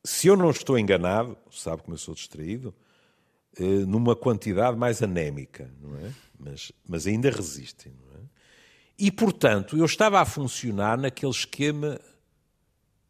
Se 0.04 0.28
eu 0.28 0.36
não 0.36 0.50
estou 0.50 0.78
enganado, 0.78 1.38
sabe 1.52 1.84
como 1.84 1.94
eu 1.94 2.00
sou 2.00 2.16
distraído, 2.16 2.74
uh, 3.60 3.86
numa 3.86 4.16
quantidade 4.16 4.78
mais 4.78 5.02
anémica, 5.04 5.72
não 5.80 5.96
é? 5.98 6.12
Mas, 6.38 6.72
mas 6.88 7.06
ainda 7.06 7.30
resistem, 7.30 7.94
não 7.94 8.20
é? 8.20 8.24
E, 8.98 9.12
portanto, 9.12 9.78
eu 9.78 9.86
estava 9.86 10.22
a 10.22 10.26
funcionar 10.26 10.98
naquele 10.98 11.32
esquema 11.32 12.00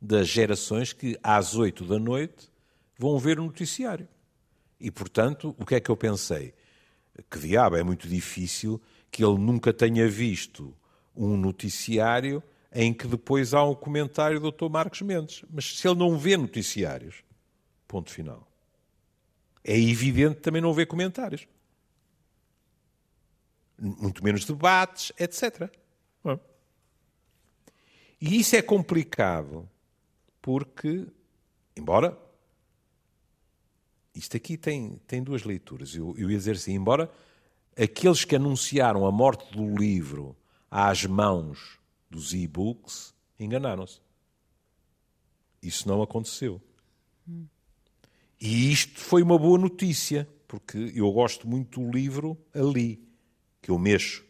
das 0.02 0.28
gerações 0.28 0.92
que 0.92 1.18
às 1.24 1.56
oito 1.56 1.86
da 1.86 2.00
noite 2.00 2.50
vão 2.98 3.18
ver 3.20 3.40
o 3.40 3.46
noticiário. 3.46 4.08
E, 4.80 4.92
portanto, 4.92 5.56
o 5.58 5.66
que 5.66 5.76
é 5.76 5.80
que 5.80 5.90
eu 5.90 5.98
pensei? 5.98 6.54
Que 7.30 7.40
diabo, 7.40 7.76
é 7.76 7.84
muito 7.84 8.08
difícil 8.08 8.82
que 9.10 9.24
ele 9.24 9.38
nunca 9.38 9.72
tenha 9.74 10.08
visto 10.08 10.76
um 11.16 11.38
noticiário 11.38 12.44
em 12.72 12.94
que 12.94 13.08
depois 13.08 13.54
há 13.54 13.64
um 13.64 13.74
comentário 13.74 14.40
do 14.40 14.52
Dr. 14.52 14.70
Marcos 14.70 15.02
Mendes. 15.02 15.46
Mas 15.50 15.78
se 15.78 15.88
ele 15.88 15.98
não 15.98 16.18
vê 16.18 16.36
noticiários, 16.36 17.24
ponto 17.88 18.12
final. 18.12 18.46
É 19.64 19.80
evidente 19.80 20.42
também 20.42 20.62
não 20.62 20.74
ver 20.74 20.86
comentários. 20.86 21.48
Muito 23.80 24.24
menos 24.24 24.46
debates, 24.46 25.12
etc. 25.18 25.70
E 28.20 28.40
isso 28.40 28.56
é 28.56 28.62
complicado 28.62 29.70
porque, 30.42 31.08
embora 31.76 32.18
isto 34.16 34.38
aqui 34.38 34.58
tem, 34.58 35.00
tem 35.06 35.22
duas 35.22 35.44
leituras. 35.44 35.94
Eu, 35.94 36.16
eu 36.18 36.32
ia 36.32 36.38
dizer 36.38 36.56
assim, 36.56 36.74
embora 36.74 37.12
aqueles 37.78 38.24
que 38.24 38.36
anunciaram 38.36 39.06
a 39.06 39.12
morte 39.12 39.52
do 39.52 39.76
livro 39.76 40.36
às 40.72 41.06
mãos 41.06 41.78
dos 42.10 42.34
e-books 42.34 43.14
enganaram-se. 43.40 44.00
Isso 45.62 45.88
não 45.88 46.02
aconteceu. 46.02 46.62
E 48.40 48.72
isto 48.72 49.00
foi 49.00 49.22
uma 49.22 49.38
boa 49.38 49.58
notícia, 49.58 50.28
porque 50.48 50.94
eu 50.96 51.12
gosto 51.12 51.48
muito 51.48 51.82
do 51.82 51.92
livro 51.92 52.38
ali, 52.54 53.04
que 53.62 53.72
eu 53.72 53.80
mexo. 53.80 54.24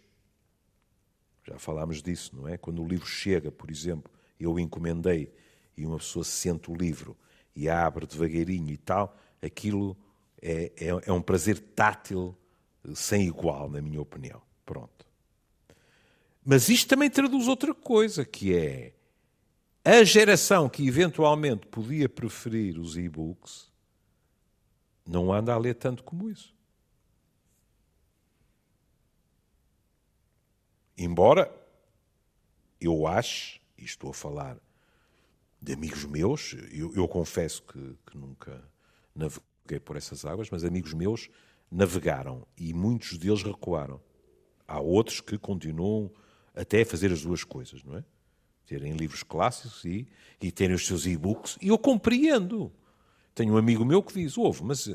Já 1.43 1.59
falámos 1.59 2.01
disso, 2.01 2.35
não 2.35 2.47
é? 2.47 2.57
Quando 2.57 2.81
o 2.81 2.87
livro 2.87 3.05
chega, 3.05 3.51
por 3.51 3.69
exemplo, 3.69 4.11
eu 4.39 4.57
encomendei 4.57 5.31
e 5.77 5.85
uma 5.85 5.97
pessoa 5.97 6.23
sente 6.23 6.71
o 6.71 6.75
livro 6.75 7.15
e 7.55 7.69
abre 7.69 8.07
devagarinho 8.07 8.71
e 8.71 8.77
tal, 8.77 9.15
aquilo 9.45 9.95
é, 10.41 10.71
é, 10.77 10.87
é 11.07 11.11
um 11.11 11.21
prazer 11.21 11.59
tátil 11.59 12.35
sem 12.93 13.27
igual, 13.27 13.69
na 13.69 13.81
minha 13.81 14.01
opinião. 14.01 14.41
Pronto. 14.65 15.05
Mas 16.43 16.69
isto 16.69 16.87
também 16.87 17.09
traduz 17.09 17.47
outra 17.47 17.73
coisa, 17.73 18.23
que 18.23 18.55
é 18.55 18.93
a 19.83 20.03
geração 20.03 20.69
que 20.69 20.87
eventualmente 20.87 21.67
podia 21.67 22.09
preferir 22.09 22.79
os 22.79 22.97
e-books 22.97 23.71
não 25.05 25.31
anda 25.31 25.53
a 25.53 25.57
ler 25.57 25.75
tanto 25.75 26.03
como 26.03 26.29
isso. 26.29 26.53
Embora 30.97 31.53
eu 32.79 33.05
ache, 33.05 33.61
e 33.77 33.83
estou 33.83 34.09
a 34.09 34.13
falar 34.13 34.57
de 35.61 35.73
amigos 35.73 36.05
meus, 36.05 36.53
eu, 36.71 36.93
eu 36.95 37.07
confesso 37.07 37.61
que, 37.63 37.97
que 38.07 38.17
nunca 38.17 38.63
naveguei 39.15 39.79
por 39.83 39.95
essas 39.95 40.25
águas, 40.25 40.49
mas 40.49 40.63
amigos 40.63 40.93
meus 40.93 41.29
navegaram 41.71 42.45
e 42.57 42.73
muitos 42.73 43.17
deles 43.17 43.41
recuaram. 43.41 43.99
Há 44.67 44.79
outros 44.79 45.21
que 45.21 45.37
continuam 45.37 46.11
até 46.53 46.83
fazer 46.83 47.11
as 47.11 47.21
duas 47.21 47.43
coisas, 47.43 47.83
não 47.83 47.97
é? 47.97 48.03
Terem 48.65 48.93
livros 48.93 49.21
clássicos 49.23 49.85
e, 49.85 50.07
e 50.41 50.51
terem 50.51 50.75
os 50.75 50.85
seus 50.87 51.05
e-books. 51.05 51.57
E 51.61 51.67
eu 51.67 51.77
compreendo. 51.77 52.71
Tenho 53.35 53.53
um 53.53 53.57
amigo 53.57 53.85
meu 53.85 54.01
que 54.01 54.13
diz: 54.13 54.37
ouve, 54.37 54.63
mas 54.63 54.87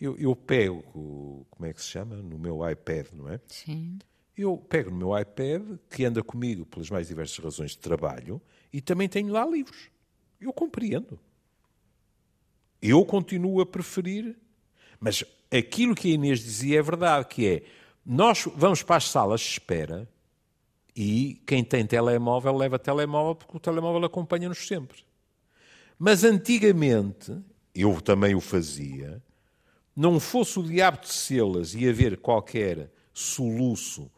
eu, 0.00 0.16
eu 0.16 0.36
pego, 0.36 1.46
como 1.50 1.66
é 1.66 1.72
que 1.72 1.82
se 1.82 1.88
chama? 1.88 2.16
No 2.16 2.38
meu 2.38 2.68
iPad, 2.68 3.08
não 3.12 3.28
é? 3.28 3.40
Sim. 3.48 3.98
Eu 4.36 4.56
pego 4.56 4.90
no 4.90 4.96
meu 4.96 5.18
iPad, 5.18 5.78
que 5.90 6.04
anda 6.04 6.22
comigo 6.22 6.64
pelas 6.64 6.88
mais 6.88 7.08
diversas 7.08 7.38
razões 7.38 7.72
de 7.72 7.78
trabalho, 7.78 8.40
e 8.72 8.80
também 8.80 9.08
tenho 9.08 9.32
lá 9.32 9.44
livros. 9.44 9.90
Eu 10.40 10.52
compreendo. 10.52 11.18
Eu 12.82 13.04
continuo 13.04 13.60
a 13.60 13.66
preferir, 13.66 14.36
mas 14.98 15.24
aquilo 15.50 15.94
que 15.94 16.10
a 16.10 16.14
Inês 16.14 16.40
dizia 16.40 16.78
é 16.78 16.82
verdade, 16.82 17.26
que 17.26 17.46
é, 17.46 17.62
nós 18.04 18.48
vamos 18.56 18.82
para 18.82 18.96
as 18.96 19.08
salas 19.08 19.40
de 19.40 19.48
espera 19.48 20.08
e 20.96 21.40
quem 21.46 21.62
tem 21.62 21.86
telemóvel 21.86 22.56
leva 22.56 22.78
telemóvel 22.78 23.34
porque 23.34 23.56
o 23.56 23.60
telemóvel 23.60 24.04
acompanha-nos 24.04 24.66
sempre. 24.66 25.04
Mas 25.98 26.24
antigamente, 26.24 27.36
eu 27.74 28.00
também 28.00 28.34
o 28.34 28.40
fazia, 28.40 29.22
não 29.94 30.18
fosse 30.18 30.58
o 30.58 30.62
diabo 30.62 31.00
de 31.00 31.12
selas 31.12 31.74
e 31.74 31.88
haver 31.88 32.16
qualquer 32.16 32.90
soluço 33.12 34.10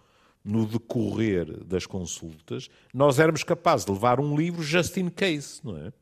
no 0.44 0.66
decorrer 0.66 1.64
das 1.64 1.86
consultas, 1.86 2.68
nós 2.92 3.18
éramos 3.18 3.42
capazes 3.42 3.84
de 3.84 3.92
levar 3.92 4.20
um 4.20 4.36
livro 4.36 4.62
just 4.62 4.96
in 4.96 5.08
case, 5.08 5.60
não 5.62 5.76
é? 5.76 5.92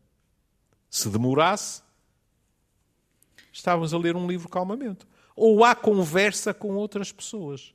Se 0.89 1.09
demorasse, 1.09 1.83
estávamos 3.53 3.93
a 3.95 3.99
ler 3.99 4.17
um 4.17 4.27
livro 4.27 4.49
calmamente. 4.49 5.07
Ou 5.35 5.65
há 5.65 5.75
conversa 5.75 6.53
com 6.53 6.75
outras 6.75 7.13
pessoas. 7.13 7.75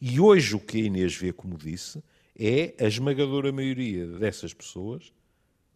E 0.00 0.18
hoje 0.18 0.56
o 0.56 0.60
que 0.60 0.80
a 0.80 0.84
Inês 0.84 1.14
vê, 1.14 1.32
como 1.32 1.58
disse, 1.58 2.02
é 2.38 2.74
a 2.82 2.86
esmagadora 2.86 3.52
maioria 3.52 4.06
dessas 4.06 4.54
pessoas 4.54 5.12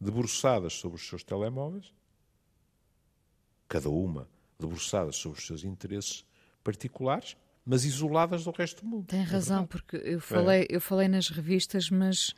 debruçadas 0.00 0.72
sobre 0.72 0.96
os 0.96 1.06
seus 1.06 1.22
telemóveis, 1.22 1.92
cada 3.68 3.88
uma 3.90 4.28
debruçadas 4.58 5.16
sobre 5.16 5.38
os 5.38 5.46
seus 5.46 5.64
interesses 5.64 6.24
particulares, 6.62 7.36
mas 7.66 7.84
isoladas 7.84 8.44
do 8.44 8.50
resto 8.50 8.82
do 8.82 8.88
mundo. 8.88 9.06
Tem 9.06 9.20
é 9.20 9.24
razão, 9.24 9.64
é 9.64 9.66
porque 9.66 9.96
eu 9.96 10.20
falei, 10.20 10.62
é. 10.62 10.66
eu 10.70 10.80
falei 10.80 11.08
nas 11.08 11.28
revistas, 11.28 11.90
mas 11.90 12.34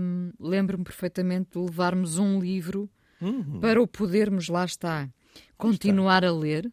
hum, 0.00 0.32
lembro-me 0.38 0.84
perfeitamente 0.84 1.52
de 1.52 1.58
levarmos 1.58 2.18
um 2.18 2.40
livro 2.40 2.88
uhum. 3.20 3.60
para 3.60 3.80
o 3.80 3.86
podermos, 3.86 4.48
lá 4.48 4.64
está, 4.64 5.08
continuar 5.56 6.24
a 6.24 6.32
ler. 6.32 6.70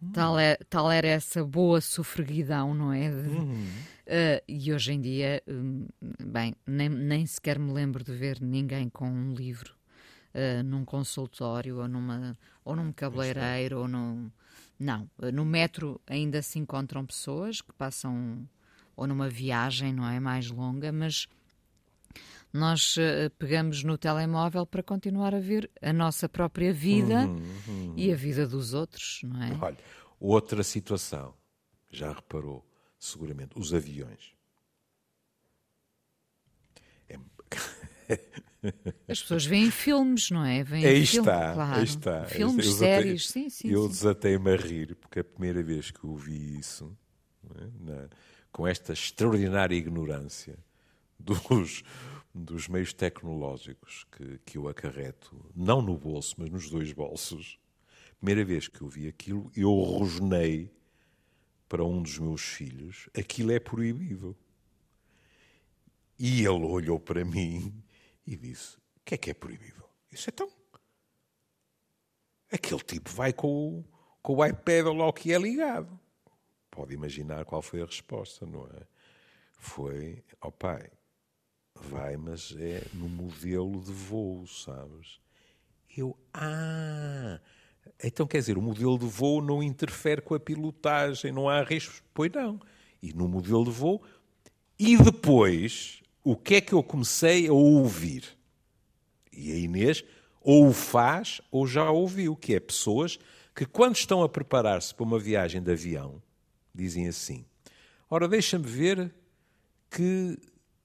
Uhum. 0.00 0.12
Tal, 0.12 0.38
é, 0.38 0.56
tal 0.68 0.90
era 0.90 1.06
essa 1.06 1.44
boa 1.44 1.80
sofreguidão, 1.80 2.72
não 2.74 2.92
é? 2.92 3.10
De, 3.10 3.28
uhum. 3.28 3.66
uh, 4.06 4.42
e 4.48 4.72
hoje 4.72 4.92
em 4.92 5.00
dia, 5.00 5.42
um, 5.46 5.86
bem, 6.24 6.54
nem, 6.66 6.88
nem 6.88 7.26
sequer 7.26 7.58
me 7.58 7.70
lembro 7.72 8.02
de 8.02 8.12
ver 8.12 8.40
ninguém 8.40 8.88
com 8.88 9.06
um 9.06 9.34
livro 9.34 9.74
uh, 10.34 10.62
num 10.62 10.84
consultório 10.86 11.80
ou, 11.80 11.88
numa, 11.88 12.36
ou 12.64 12.74
num 12.74 12.92
cabeleireiro 12.92 13.80
ou 13.80 13.88
num. 13.88 14.30
Não, 14.78 15.10
no 15.34 15.44
metro 15.44 16.00
ainda 16.06 16.40
se 16.40 16.58
encontram 16.58 17.04
pessoas 17.04 17.60
que 17.60 17.72
passam 17.74 18.48
ou 18.96 19.06
numa 19.06 19.28
viagem, 19.28 19.92
não 19.92 20.08
é 20.08 20.18
mais 20.18 20.50
longa, 20.50 20.90
mas 20.90 21.26
nós 22.52 22.96
uh, 22.96 23.30
pegamos 23.38 23.84
no 23.84 23.96
telemóvel 23.96 24.66
para 24.66 24.82
continuar 24.82 25.34
a 25.34 25.40
ver 25.40 25.70
a 25.80 25.92
nossa 25.92 26.28
própria 26.28 26.72
vida 26.72 27.26
uhum, 27.26 27.42
uhum. 27.68 27.94
e 27.96 28.12
a 28.12 28.16
vida 28.16 28.46
dos 28.46 28.74
outros, 28.74 29.20
não 29.24 29.42
é? 29.42 29.56
Olha, 29.60 29.78
outra 30.18 30.62
situação, 30.62 31.34
já 31.90 32.12
reparou, 32.12 32.66
seguramente, 32.98 33.58
os 33.58 33.72
aviões. 33.72 34.32
É... 37.08 37.18
As 39.08 39.22
pessoas 39.22 39.46
veem 39.46 39.70
filmes, 39.70 40.30
não 40.30 40.44
é? 40.44 40.62
Veem 40.62 40.84
aí 40.84 41.06
filme, 41.06 41.28
está, 41.28 41.54
claro. 41.54 41.78
aí 41.78 41.84
está. 41.84 42.24
Filmes, 42.26 42.66
eu 42.66 42.72
séries, 42.72 43.28
sim, 43.28 43.48
sim. 43.48 43.68
Eu 43.68 43.88
desatei-me 43.88 44.52
a 44.52 44.56
rir, 44.56 44.96
porque 44.96 45.20
a 45.20 45.24
primeira 45.24 45.62
vez 45.62 45.90
que 45.90 46.06
ouvi 46.06 46.58
isso, 46.58 46.96
é? 47.56 47.68
Na, 47.80 48.08
com 48.52 48.66
esta 48.66 48.92
extraordinária 48.92 49.74
ignorância 49.74 50.58
dos, 51.18 51.82
dos 52.34 52.68
meios 52.68 52.92
tecnológicos 52.92 54.06
que, 54.12 54.38
que 54.44 54.58
eu 54.58 54.68
acarreto, 54.68 55.36
não 55.54 55.82
no 55.82 55.96
bolso, 55.96 56.36
mas 56.38 56.48
nos 56.48 56.70
dois 56.70 56.92
bolsos, 56.92 57.58
primeira 58.18 58.44
vez 58.44 58.68
que 58.68 58.82
eu 58.82 58.88
vi 58.88 59.08
aquilo, 59.08 59.50
eu 59.56 59.72
rosnei 59.72 60.70
para 61.68 61.84
um 61.84 62.02
dos 62.02 62.18
meus 62.18 62.42
filhos: 62.42 63.08
aquilo 63.16 63.52
é 63.52 63.58
proibido. 63.58 64.36
E 66.18 66.40
ele 66.40 66.64
olhou 66.64 67.00
para 67.00 67.24
mim 67.24 67.72
e 68.26 68.36
disse: 68.36 68.76
O 68.76 69.00
que 69.04 69.14
é 69.14 69.18
que 69.18 69.30
é 69.30 69.34
proibido? 69.34 69.82
Isso 70.12 70.28
é 70.28 70.32
tão. 70.32 70.50
Aquele 72.52 72.80
tipo 72.80 73.08
vai 73.10 73.32
com 73.32 73.78
o, 73.78 73.84
com 74.20 74.36
o 74.36 74.44
iPad 74.44 74.86
lá 74.86 75.12
que 75.12 75.32
é 75.32 75.38
ligado. 75.38 75.98
Pode 76.70 76.92
imaginar 76.92 77.44
qual 77.44 77.62
foi 77.62 77.80
a 77.80 77.86
resposta, 77.86 78.44
não 78.44 78.66
é? 78.66 78.86
Foi: 79.56 80.22
Ó 80.40 80.48
oh, 80.48 80.52
pai, 80.52 80.90
vai, 81.88 82.16
mas 82.16 82.54
é 82.58 82.82
no 82.94 83.08
modelo 83.08 83.80
de 83.80 83.92
voo, 83.92 84.46
sabes? 84.46 85.20
Eu, 85.96 86.16
ah, 86.32 87.40
então 88.02 88.26
quer 88.26 88.38
dizer, 88.38 88.56
o 88.56 88.62
modelo 88.62 88.98
de 88.98 89.06
voo 89.06 89.42
não 89.42 89.62
interfere 89.62 90.20
com 90.20 90.34
a 90.34 90.40
pilotagem, 90.40 91.32
não 91.32 91.48
há 91.48 91.62
riscos? 91.62 92.02
Pois 92.14 92.30
não. 92.32 92.60
E 93.02 93.12
no 93.12 93.28
modelo 93.28 93.64
de 93.64 93.70
voo. 93.70 94.02
E 94.78 94.96
depois, 94.96 96.00
o 96.22 96.36
que 96.36 96.56
é 96.56 96.60
que 96.60 96.72
eu 96.72 96.82
comecei 96.82 97.48
a 97.48 97.52
ouvir? 97.52 98.24
E 99.32 99.52
a 99.52 99.56
Inês 99.56 100.04
ou 100.40 100.68
o 100.68 100.72
faz 100.72 101.40
ou 101.50 101.66
já 101.66 101.90
ouviu, 101.90 102.34
que 102.34 102.54
é 102.54 102.60
pessoas 102.60 103.18
que, 103.54 103.66
quando 103.66 103.96
estão 103.96 104.22
a 104.22 104.28
preparar-se 104.28 104.94
para 104.94 105.04
uma 105.04 105.18
viagem 105.18 105.62
de 105.62 105.70
avião, 105.70 106.22
dizem 106.74 107.08
assim: 107.08 107.44
Ora, 108.08 108.26
deixa-me 108.26 108.66
ver 108.66 109.12
que 109.90 110.38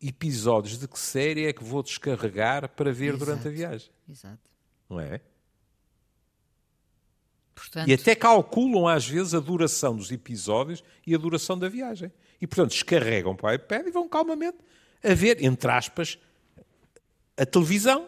episódios 0.08 0.78
de 0.78 0.88
que 0.88 1.00
série 1.00 1.46
é 1.46 1.54
que 1.54 1.64
vou 1.64 1.82
descarregar 1.82 2.70
para 2.70 2.92
ver 2.92 3.10
Exato. 3.14 3.26
durante 3.26 3.48
a 3.48 3.52
viagem. 3.52 3.90
Exato. 4.10 4.50
Não 4.90 5.00
é? 5.00 5.22
Portanto... 7.54 7.88
E 7.88 7.94
até 7.94 8.14
calculam 8.16 8.88
às 8.88 9.08
vezes 9.08 9.34
a 9.34 9.40
duração 9.40 9.96
dos 9.96 10.12
episódios 10.12 10.84
e 11.08 11.16
a 11.16 11.18
duração 11.18 11.58
da 11.58 11.70
viagem. 11.70 12.12
E 12.40 12.46
portanto 12.46 12.72
descarregam 12.72 13.36
para 13.36 13.52
o 13.52 13.54
iPad 13.54 13.88
e 13.88 13.92
vão 13.92 14.08
calmamente 14.10 14.58
a 15.04 15.14
ver, 15.14 15.44
entre 15.44 15.72
aspas, 15.72 16.20
a 17.38 17.46
televisão 17.46 18.08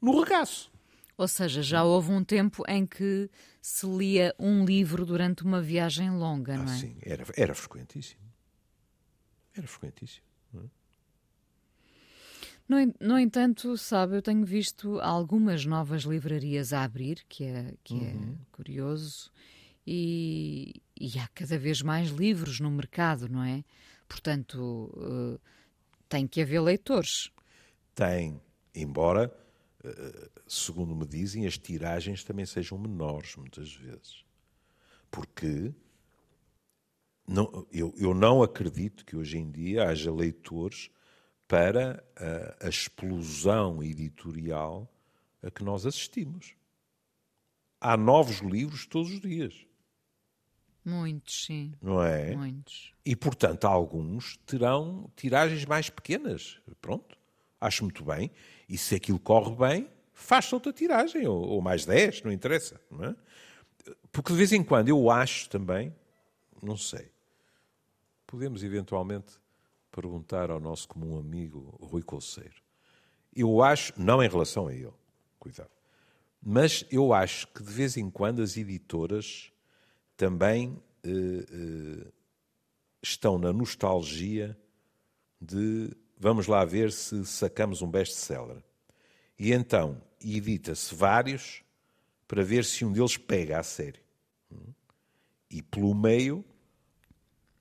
no 0.00 0.20
regaço. 0.20 0.70
Ou 1.16 1.28
seja, 1.28 1.62
já 1.62 1.82
houve 1.82 2.10
um 2.12 2.22
tempo 2.22 2.62
em 2.68 2.84
que 2.84 3.30
se 3.62 3.86
lia 3.86 4.34
um 4.38 4.64
livro 4.64 5.06
durante 5.06 5.44
uma 5.44 5.62
viagem 5.62 6.10
longa, 6.10 6.54
ah, 6.54 6.58
não 6.58 6.72
é? 6.72 6.76
Sim, 6.76 6.96
era, 7.02 7.24
era 7.36 7.54
frequentíssimo. 7.54 8.20
Era 9.54 9.66
frequentíssimo. 9.66 10.25
No, 12.68 12.78
no, 13.00 13.18
entanto, 13.18 13.76
sabe, 13.78 14.16
eu 14.16 14.22
tenho 14.22 14.44
visto 14.44 15.00
algumas 15.00 15.64
novas 15.64 16.02
livrarias 16.02 16.72
a 16.72 16.82
abrir, 16.82 17.24
que 17.28 17.44
é, 17.44 17.74
que 17.84 17.94
é 17.94 18.12
uhum. 18.12 18.36
é 18.40 18.46
curioso, 18.50 19.30
e, 19.86 20.82
e, 21.00 21.16
há 21.18 21.28
cada 21.28 21.56
vez 21.56 21.80
mais 21.80 22.10
livros 22.10 22.58
no 22.58 22.70
mercado, 22.70 23.28
não 23.28 23.44
é? 23.44 23.62
Portanto, 24.08 24.90
uh, 24.96 25.40
tem 26.08 26.26
que 26.26 26.42
haver 26.42 26.60
leitores. 26.60 27.30
Tem, 27.94 28.40
embora, 28.74 29.32
uh, 29.84 30.30
segundo 30.48 30.92
me 30.94 31.06
dizem, 31.06 31.46
as 31.46 31.56
tiragens 31.56 32.24
também 32.24 32.44
sejam 32.46 32.78
menores, 32.78 33.36
muitas 33.36 33.72
vezes. 33.72 34.24
Porque 35.08 35.72
não, 37.26 37.66
eu, 37.72 37.94
eu 37.96 38.12
não 38.12 38.42
acredito 38.42 39.04
que 39.04 39.16
hoje 39.16 39.38
em 39.38 39.50
dia 39.50 39.88
haja 39.88 40.12
leitores 40.12 40.90
para 41.48 42.04
a, 42.16 42.66
a 42.66 42.68
explosão 42.68 43.82
editorial 43.82 44.90
a 45.42 45.50
que 45.50 45.62
nós 45.62 45.86
assistimos. 45.86 46.54
Há 47.80 47.96
novos 47.96 48.38
livros 48.40 48.86
todos 48.86 49.12
os 49.12 49.20
dias. 49.20 49.66
Muitos, 50.84 51.46
sim. 51.46 51.72
Não 51.82 52.02
é? 52.02 52.34
Muitos. 52.34 52.92
E, 53.04 53.14
portanto, 53.14 53.64
alguns 53.64 54.36
terão 54.46 55.10
tiragens 55.16 55.64
mais 55.64 55.90
pequenas. 55.90 56.60
Pronto. 56.80 57.18
Acho 57.60 57.84
muito 57.84 58.04
bem. 58.04 58.30
E 58.68 58.78
se 58.78 58.94
aquilo 58.94 59.18
corre 59.18 59.54
bem, 59.56 59.90
faz 60.12 60.52
outra 60.52 60.72
tiragem, 60.72 61.26
ou, 61.26 61.40
ou 61.40 61.60
mais 61.60 61.84
10, 61.84 62.22
não 62.22 62.32
interessa. 62.32 62.80
Não 62.90 63.04
é? 63.04 63.16
Porque 64.10 64.32
de 64.32 64.38
vez 64.38 64.52
em 64.52 64.62
quando 64.62 64.88
eu 64.88 65.10
acho 65.10 65.48
também, 65.48 65.94
não 66.62 66.76
sei, 66.76 67.10
podemos 68.26 68.64
eventualmente 68.64 69.38
perguntar 69.96 70.50
ao 70.50 70.60
nosso 70.60 70.86
comum 70.86 71.18
amigo 71.18 71.74
Rui 71.80 72.02
Colseiro. 72.02 72.62
Eu 73.34 73.62
acho, 73.62 73.94
não 73.96 74.22
em 74.22 74.28
relação 74.28 74.68
a 74.68 74.74
ele, 74.74 74.92
cuidado, 75.38 75.70
mas 76.42 76.84
eu 76.90 77.14
acho 77.14 77.48
que 77.48 77.62
de 77.62 77.72
vez 77.72 77.96
em 77.96 78.10
quando 78.10 78.42
as 78.42 78.56
editoras 78.56 79.50
também 80.16 80.80
eh, 81.02 81.08
eh, 81.08 82.06
estão 83.02 83.38
na 83.38 83.52
nostalgia 83.52 84.56
de 85.40 85.90
vamos 86.18 86.46
lá 86.46 86.64
ver 86.64 86.92
se 86.92 87.24
sacamos 87.24 87.82
um 87.82 87.90
best-seller. 87.90 88.62
E 89.38 89.52
então 89.52 90.00
edita-se 90.20 90.94
vários 90.94 91.62
para 92.26 92.42
ver 92.42 92.64
se 92.64 92.84
um 92.84 92.92
deles 92.92 93.16
pega 93.16 93.58
a 93.58 93.62
sério. 93.62 94.00
E 95.50 95.62
pelo 95.62 95.94
meio 95.94 96.44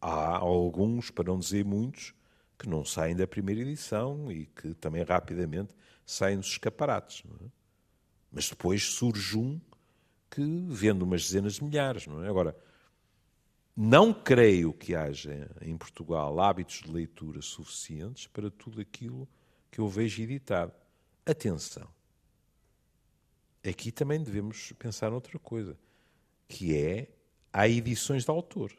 há 0.01 0.37
alguns, 0.37 1.09
para 1.09 1.25
não 1.25 1.39
dizer 1.39 1.65
muitos, 1.65 2.13
que 2.57 2.69
não 2.69 2.85
saem 2.85 3.15
da 3.15 3.27
primeira 3.27 3.61
edição 3.61 4.31
e 4.31 4.45
que 4.45 4.73
também 4.75 5.03
rapidamente 5.03 5.73
saem 6.05 6.37
dos 6.37 6.47
escaparates. 6.47 7.23
É? 7.43 7.45
Mas 8.31 8.49
depois 8.49 8.83
surge 8.83 9.37
um 9.37 9.59
que 10.29 10.41
vende 10.67 11.03
umas 11.03 11.23
dezenas 11.23 11.53
de 11.55 11.63
milhares. 11.63 12.07
Não 12.07 12.23
é? 12.23 12.29
Agora, 12.29 12.55
não 13.75 14.13
creio 14.13 14.73
que 14.73 14.95
haja 14.95 15.49
em 15.61 15.77
Portugal 15.77 16.39
hábitos 16.39 16.81
de 16.81 16.91
leitura 16.91 17.41
suficientes 17.41 18.27
para 18.27 18.49
tudo 18.49 18.79
aquilo 18.79 19.27
que 19.69 19.79
eu 19.79 19.87
vejo 19.87 20.21
editado. 20.21 20.71
Atenção. 21.25 21.87
Aqui 23.67 23.91
também 23.91 24.23
devemos 24.23 24.71
pensar 24.73 25.09
noutra 25.09 25.39
coisa, 25.39 25.77
que 26.47 26.77
é 26.77 27.09
há 27.51 27.67
edições 27.67 28.23
de 28.23 28.29
autor. 28.29 28.71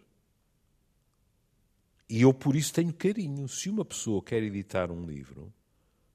E 2.09 2.23
eu 2.23 2.33
por 2.33 2.55
isso 2.55 2.73
tenho 2.73 2.93
carinho. 2.93 3.49
Se 3.49 3.69
uma 3.69 3.85
pessoa 3.85 4.23
quer 4.23 4.43
editar 4.43 4.91
um 4.91 5.05
livro, 5.05 5.53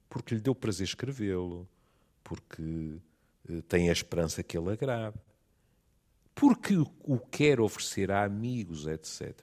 porque 0.10 0.36
lhe 0.36 0.42
deu 0.42 0.56
prazer 0.56 0.88
escrevê-lo, 0.88 1.68
porque 2.24 2.98
eh, 3.50 3.62
tem 3.68 3.90
a 3.90 3.94
esperança 3.94 4.42
que 4.42 4.58
ele 4.58 4.72
agrade, 4.72 5.18
porque 6.34 6.76
o 6.78 7.20
quer 7.20 7.60
oferecer 7.60 8.12
a 8.12 8.24
amigos, 8.24 8.88
etc., 8.88 9.38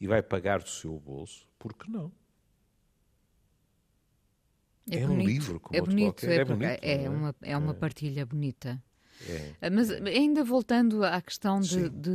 e 0.00 0.06
vai 0.06 0.22
pagar 0.22 0.62
do 0.62 0.68
seu 0.68 0.98
bolso, 0.98 1.48
por 1.58 1.74
que 1.74 1.90
não? 1.90 2.12
É, 4.90 5.00
é 5.00 5.08
um 5.08 5.18
livro 5.20 5.60
como 5.60 5.76
é 5.76 5.82
bonito, 5.82 6.24
é, 6.24 6.36
é, 6.36 6.44
bonito, 6.44 6.64
é, 6.64 7.04
é, 7.04 7.10
uma, 7.10 7.34
é 7.42 7.56
uma 7.56 7.74
partilha 7.74 8.24
bonita. 8.24 8.82
É. 9.28 9.54
Ah, 9.60 9.70
mas 9.70 9.90
ainda 9.90 10.44
voltando 10.44 11.04
à 11.04 11.20
questão 11.20 11.60
de, 11.60 11.90
de 11.90 12.10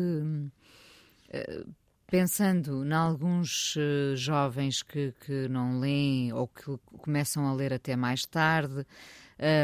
uh, 1.30 1.74
pensando 2.14 2.86
em 2.86 2.94
alguns 2.94 3.76
uh, 3.76 4.16
jovens 4.16 4.84
que, 4.84 5.16
que 5.26 5.48
não 5.48 5.80
leem 5.80 6.32
ou 6.32 6.48
que 6.48 6.78
começam 7.00 7.48
a 7.48 7.54
ler 7.56 7.74
até 7.74 7.96
mais 7.96 8.24
tarde, 8.24 8.86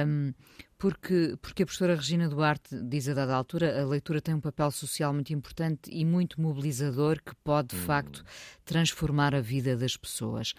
um, 0.08 0.34
porque, 0.76 1.38
porque 1.44 1.62
a 1.62 1.66
professora 1.68 1.96
Regina 1.96 2.28
Duarte 2.28 2.76
diz 2.86 3.08
a 3.08 3.14
dada 3.14 3.36
altura 3.36 3.80
a 3.80 3.86
leitura 3.86 4.20
tem 4.20 4.34
um 4.34 4.42
papel 4.42 4.72
social 4.72 5.14
muito 5.14 5.32
importante 5.32 5.92
e 5.92 6.04
muito 6.04 6.42
mobilizador 6.42 7.22
que 7.24 7.36
pode, 7.44 7.68
de 7.68 7.76
hum. 7.76 7.86
facto, 7.86 8.26
transformar 8.66 9.36
a 9.36 9.42
vida 9.42 9.78
das 9.78 9.96
pessoas. 9.96 10.56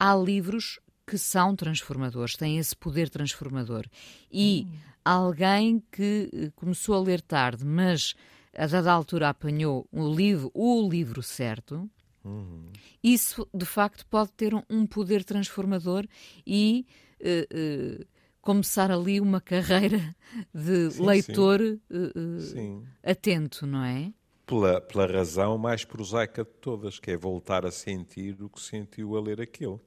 Há 0.00 0.16
livros 0.16 0.80
que 1.06 1.16
são 1.16 1.54
transformadores, 1.54 2.34
têm 2.34 2.58
esse 2.58 2.74
poder 2.74 3.08
transformador. 3.08 3.86
E 4.32 4.66
hum. 4.66 4.78
alguém 5.04 5.80
que 5.92 6.28
eh, 6.32 6.50
começou 6.56 6.96
a 6.96 7.00
ler 7.00 7.20
tarde, 7.20 7.64
mas 7.64 8.16
a 8.56 8.66
dada 8.66 8.92
altura 8.92 9.28
apanhou 9.28 9.86
o 9.92 10.12
livro, 10.12 10.50
o 10.54 10.88
livro 10.88 11.22
certo, 11.22 11.88
Uhum. 12.24 12.70
Isso, 13.02 13.48
de 13.52 13.64
facto, 13.64 14.06
pode 14.06 14.32
ter 14.32 14.52
um, 14.68 14.86
poder 14.86 15.24
transformador 15.24 16.06
e 16.46 16.86
uh, 17.20 18.02
uh, 18.02 18.06
começar 18.40 18.90
ali 18.90 19.20
uma 19.20 19.40
carreira 19.40 20.14
de 20.54 20.90
sim, 20.90 21.04
leitor 21.04 21.60
sim. 21.60 21.80
Uh, 21.90 22.40
sim. 22.40 22.84
atento, 23.02 23.66
não 23.66 23.82
é? 23.82 24.12
Pela, 24.46 24.80
pela 24.80 25.06
razão 25.06 25.56
mais 25.56 25.84
prosaica 25.84 26.44
de 26.44 26.50
todas, 26.60 26.98
que 26.98 27.12
é 27.12 27.16
voltar 27.16 27.64
a 27.64 27.70
sentir 27.70 28.42
o 28.42 28.50
que 28.50 28.60
sentiu 28.60 29.16
a 29.16 29.20
ler 29.20 29.40
aquilo. 29.40 29.80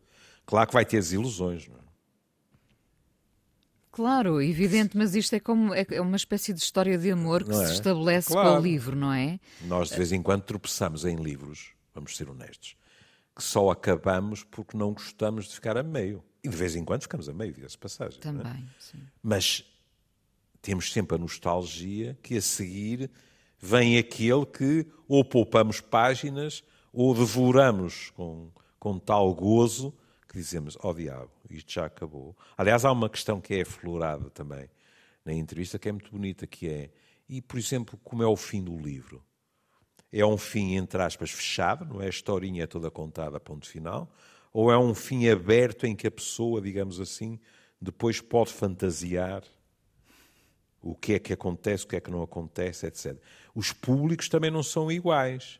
Claro 0.45 0.67
que 0.67 0.73
vai 0.73 0.85
ter 0.85 0.97
desilusões, 0.97 1.67
não 1.67 1.75
é? 1.75 1.82
Claro, 3.93 4.41
evidente, 4.41 4.97
mas 4.97 5.13
isto 5.13 5.35
é 5.35 5.39
como 5.39 5.71
é, 5.71 5.85
é 5.91 6.01
uma 6.01 6.15
espécie 6.15 6.51
de 6.51 6.59
história 6.59 6.97
de 6.97 7.11
amor 7.11 7.43
que 7.43 7.51
não 7.51 7.63
se 7.63 7.69
é? 7.69 7.73
estabelece 7.73 8.27
claro. 8.27 8.55
com 8.55 8.57
o 8.57 8.59
livro, 8.59 8.95
não 8.95 9.13
é? 9.13 9.39
Nós 9.61 9.89
de 9.89 9.95
vez 9.95 10.11
em 10.11 10.19
quando 10.19 10.41
tropeçamos 10.41 11.05
em 11.05 11.15
livros, 11.15 11.75
vamos 11.93 12.17
ser 12.17 12.27
honestos, 12.27 12.75
que 13.35 13.43
só 13.43 13.69
acabamos 13.69 14.43
porque 14.43 14.75
não 14.75 14.93
gostamos 14.93 15.45
de 15.45 15.53
ficar 15.53 15.77
a 15.77 15.83
meio. 15.83 16.23
E 16.43 16.49
de 16.49 16.57
vez 16.57 16.75
em 16.75 16.83
quando 16.83 17.03
ficamos 17.03 17.29
a 17.29 17.33
meio, 17.33 17.53
diga-se 17.53 17.77
passagem. 17.77 18.17
É? 18.17 18.21
Também, 18.21 18.51
é? 18.51 18.63
sim. 18.79 18.97
Mas 19.21 19.63
temos 20.59 20.91
sempre 20.91 21.15
a 21.15 21.19
nostalgia 21.19 22.17
que 22.23 22.35
a 22.35 22.41
seguir 22.41 23.11
vem 23.59 23.99
aquele 23.99 24.43
que 24.47 24.87
ou 25.07 25.23
poupamos 25.23 25.79
páginas 25.79 26.63
ou 26.91 27.13
devoramos 27.13 28.09
com, 28.15 28.49
com 28.79 28.97
tal 28.97 29.31
gozo 29.35 29.93
que 30.33 30.39
dizemos, 30.39 30.75
ó 30.81 30.89
oh, 30.89 30.93
diabo, 30.95 31.29
isto 31.47 31.71
já 31.71 31.85
acabou. 31.85 32.35
Aliás, 32.57 32.83
há 32.83 32.91
uma 32.91 33.07
questão 33.07 33.39
que 33.39 33.53
é 33.53 33.61
aflorada 33.61 34.31
também 34.31 34.67
na 35.23 35.31
entrevista 35.31 35.77
que 35.77 35.87
é 35.87 35.91
muito 35.91 36.09
bonita, 36.11 36.47
que 36.47 36.67
é, 36.67 36.89
e 37.29 37.39
por 37.39 37.59
exemplo, 37.59 37.99
como 38.03 38.23
é 38.23 38.25
o 38.25 38.35
fim 38.35 38.63
do 38.63 38.75
livro? 38.75 39.23
É 40.11 40.25
um 40.25 40.35
fim, 40.35 40.73
entre 40.73 40.99
aspas, 41.03 41.29
fechado, 41.29 41.85
não 41.85 42.01
é? 42.01 42.07
A 42.07 42.09
historinha 42.09 42.63
é 42.63 42.67
toda 42.67 42.89
contada, 42.89 43.39
ponto 43.39 43.67
final, 43.69 44.11
ou 44.51 44.71
é 44.71 44.77
um 44.77 44.95
fim 44.95 45.29
aberto 45.29 45.85
em 45.85 45.95
que 45.95 46.07
a 46.07 46.11
pessoa, 46.11 46.59
digamos 46.59 46.99
assim, 46.99 47.39
depois 47.79 48.19
pode 48.19 48.51
fantasiar 48.51 49.43
o 50.81 50.95
que 50.95 51.13
é 51.13 51.19
que 51.19 51.31
acontece, 51.31 51.85
o 51.85 51.87
que 51.87 51.95
é 51.95 52.01
que 52.01 52.09
não 52.09 52.23
acontece, 52.23 52.87
etc. 52.87 53.21
Os 53.53 53.71
públicos 53.71 54.27
também 54.27 54.49
não 54.49 54.63
são 54.63 54.91
iguais. 54.91 55.59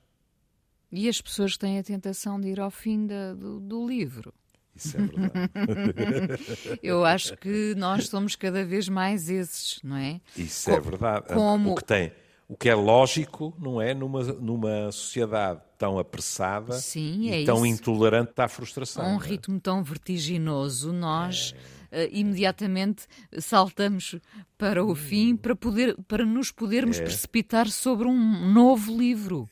E 0.92 1.08
as 1.08 1.22
pessoas 1.22 1.58
têm 1.58 1.78
a 1.78 1.84
tentação 1.84 2.42
de 2.42 2.48
ir 2.48 2.60
ao 2.60 2.72
fim 2.72 3.06
da, 3.06 3.36
do, 3.36 3.60
do 3.60 3.88
livro. 3.88 4.34
Isso 4.76 4.98
é 4.98 5.02
verdade. 5.02 6.80
Eu 6.82 7.06
acho 7.06 7.38
que 7.38 7.76
nós 7.76 8.08
somos 8.08 8.36
cada 8.36 8.66
vez 8.66 8.90
mais 8.90 9.30
esses, 9.30 9.80
não 9.84 9.98
é? 9.98 10.20
Isso 10.36 10.72
é 10.72 10.80
verdade. 10.80 11.28
Como... 11.34 11.74
O 11.74 11.76
que 11.76 11.84
tem, 11.84 12.12
o 12.48 12.58
que 12.58 12.70
é 12.70 12.76
lógico, 12.76 13.54
não 13.60 13.82
é? 13.82 13.94
Numa, 13.94 14.24
numa 14.24 14.92
sociedade 14.92 15.62
tão 15.78 15.98
apressada 15.98 16.74
Sim, 16.74 17.30
é 17.30 17.42
e 17.42 17.46
tão 17.46 17.66
isso. 17.66 17.82
intolerante 17.82 18.34
à 18.38 18.48
frustração. 18.48 19.06
Um 19.06 19.22
é? 19.22 19.26
ritmo 19.26 19.60
tão 19.60 19.84
vertiginoso, 19.84 20.92
nós 20.92 21.56
é. 21.92 22.06
uh, 22.06 22.10
imediatamente 22.12 23.06
saltamos 23.40 24.16
para 24.58 24.84
o 24.84 24.92
hum. 24.92 24.96
fim 24.96 25.36
para, 25.36 25.56
poder, 25.56 25.96
para 26.08 26.26
nos 26.26 26.52
podermos 26.52 27.00
é. 27.00 27.04
precipitar 27.04 27.68
sobre 27.68 28.08
um 28.08 28.52
novo 28.52 28.98
livro. 28.98 29.50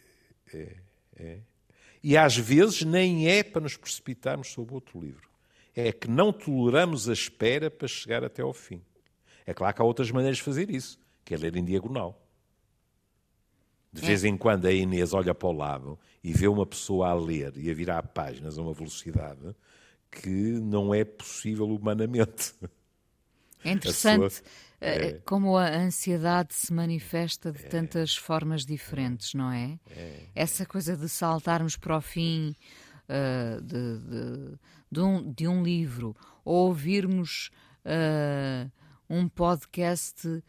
É, 0.54 0.76
é. 1.16 1.40
E 2.04 2.18
às 2.18 2.36
vezes 2.36 2.82
nem 2.84 3.28
é 3.28 3.44
para 3.44 3.62
nos 3.62 3.78
precipitarmos 3.78 4.50
sobre 4.50 4.74
outro 4.74 5.00
livro. 5.00 5.30
É 5.76 5.92
que 5.92 6.10
não 6.10 6.34
toleramos 6.34 7.08
a 7.08 7.14
espera 7.14 7.70
para 7.70 7.88
chegar 7.88 8.24
até 8.24 8.42
ao 8.42 8.54
fim. 8.54 8.82
É 9.46 9.54
claro 9.54 9.76
que 9.76 9.82
há 9.82 9.86
outras 9.86 10.12
maneiras 10.12 10.38
de 10.38 10.44
fazer 10.44 10.70
isso, 10.70 11.00
que 11.24 11.34
é 11.34 11.38
ler 11.38 11.56
em 11.56 11.64
diagonal. 11.64 12.22
De 13.94 14.02
vez 14.02 14.24
em 14.24 14.38
quando 14.38 14.66
a 14.66 14.72
Inês 14.72 15.14
olha 15.14 15.36
para 15.36 15.50
o 15.50 15.52
lado 15.52 16.00
e 16.24 16.32
vê 16.32 16.48
uma 16.48 16.66
pessoa 16.66 17.10
a 17.10 17.14
ler 17.14 17.58
e 17.58 17.70
a 17.70 17.74
virar 17.74 18.04
páginas 18.04 18.58
a 18.58 18.62
uma 18.62 18.74
velocidade 18.74 19.54
que 20.10 20.30
não 20.30 20.94
é 20.94 21.04
possível 21.04 21.68
humanamente. 21.70 22.54
É 23.64 23.72
interessante 23.72 24.42
é. 24.82 25.22
como 25.26 25.58
a 25.58 25.70
ansiedade 25.70 26.54
se 26.54 26.74
manifesta 26.74 27.52
de 27.52 27.64
é. 27.64 27.68
tantas 27.68 28.16
formas 28.16 28.66
diferentes, 28.66 29.34
não 29.36 29.52
é? 29.52 29.80
é? 29.92 30.24
Essa 30.34 30.66
coisa 30.66 30.98
de 30.98 31.08
saltarmos 31.08 31.78
para 31.78 31.98
o 31.98 32.02
fim 32.02 32.56
uh, 33.08 33.62
de, 33.62 34.00
de, 34.00 34.60
de, 34.92 35.00
um, 35.00 35.32
de 35.32 35.48
um 35.48 35.64
livro 35.64 36.16
ou 36.44 36.68
ouvirmos 36.68 37.52
uh, 37.86 38.72
um 39.08 39.28
podcast 39.28 40.44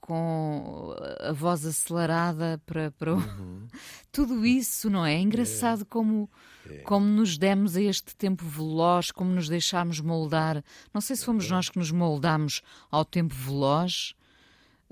com 0.00 0.94
a 1.20 1.32
voz 1.32 1.66
acelerada 1.66 2.60
para, 2.64 2.90
para... 2.92 3.14
Uhum. 3.14 3.66
tudo 4.10 4.44
isso, 4.46 4.88
não 4.88 5.04
é? 5.04 5.14
É 5.14 5.20
engraçado 5.20 5.82
é. 5.82 5.84
como 5.84 6.30
é. 6.68 6.78
como 6.78 7.06
nos 7.06 7.36
demos 7.36 7.76
a 7.76 7.82
este 7.82 8.14
tempo 8.16 8.44
veloz, 8.44 9.10
como 9.10 9.30
nos 9.32 9.48
deixámos 9.48 10.00
moldar. 10.00 10.62
Não 10.92 11.00
sei 11.00 11.16
se 11.16 11.24
fomos 11.24 11.48
nós 11.48 11.68
que 11.68 11.78
nos 11.78 11.90
moldamos 11.90 12.62
ao 12.90 13.04
tempo 13.04 13.34
veloz. 13.34 14.14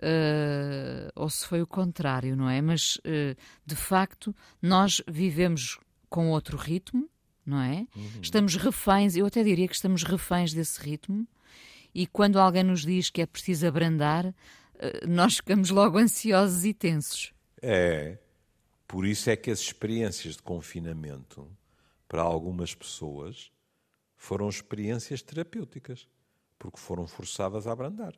Uh, 0.03 1.13
ou 1.15 1.29
se 1.29 1.47
foi 1.47 1.61
o 1.61 1.67
contrário, 1.67 2.35
não 2.35 2.49
é? 2.49 2.63
Mas 2.63 2.97
uh, 2.97 3.37
de 3.67 3.77
facto 3.77 4.35
nós 4.63 5.03
vivemos 5.07 5.79
com 6.09 6.31
outro 6.31 6.57
ritmo, 6.57 7.07
não 7.45 7.61
é? 7.61 7.87
Uhum. 7.95 8.21
Estamos 8.23 8.57
reféns, 8.57 9.15
eu 9.15 9.27
até 9.27 9.45
diria 9.45 9.69
que 9.69 9.75
estamos 9.75 10.03
reféns 10.03 10.55
desse 10.55 10.81
ritmo, 10.81 11.29
e 11.95 12.07
quando 12.07 12.39
alguém 12.39 12.63
nos 12.63 12.83
diz 12.83 13.11
que 13.11 13.23
é 13.23 13.27
preciso 13.27 13.67
abrandar, 13.67 14.35
eh, 14.79 15.07
nós 15.07 15.37
ficamos 15.37 15.71
logo 15.71 15.99
ansiosos 15.99 16.65
e 16.65 16.73
tensos. 16.73 17.33
É, 17.61 18.19
por 18.87 19.07
isso 19.07 19.31
é 19.31 19.37
que 19.37 19.51
as 19.51 19.61
experiências 19.61 20.37
de 20.37 20.43
confinamento, 20.43 21.47
para 22.09 22.23
algumas 22.23 22.75
pessoas, 22.75 23.53
foram 24.17 24.49
experiências 24.49 25.23
terapêuticas, 25.23 26.09
porque 26.59 26.79
foram 26.79 27.07
forçadas 27.07 27.67
a 27.67 27.73
abrandar. 27.73 28.15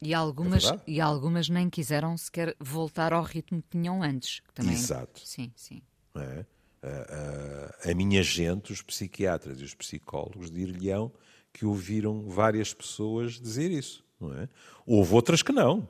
E 0.00 0.12
algumas, 0.12 0.64
é 0.64 0.82
e 0.86 1.00
algumas 1.00 1.48
nem 1.48 1.70
quiseram 1.70 2.16
sequer 2.16 2.54
voltar 2.60 3.12
ao 3.12 3.22
ritmo 3.22 3.62
que 3.62 3.68
tinham 3.70 4.02
antes. 4.02 4.42
Também... 4.54 4.74
Exato. 4.74 5.20
Sim, 5.26 5.52
sim. 5.56 5.82
É? 6.14 6.44
A, 6.86 7.90
a, 7.90 7.94
minha 7.94 8.22
gente, 8.22 8.72
os 8.72 8.82
psiquiatras 8.82 9.60
e 9.60 9.64
os 9.64 9.74
psicólogos, 9.74 10.50
dir-lhe-ão 10.50 11.12
que 11.52 11.64
ouviram 11.64 12.28
várias 12.28 12.72
pessoas 12.72 13.40
dizer 13.40 13.70
isso. 13.70 14.04
Não 14.20 14.32
é? 14.34 14.48
Houve 14.86 15.14
outras 15.14 15.42
que 15.42 15.52
não, 15.52 15.88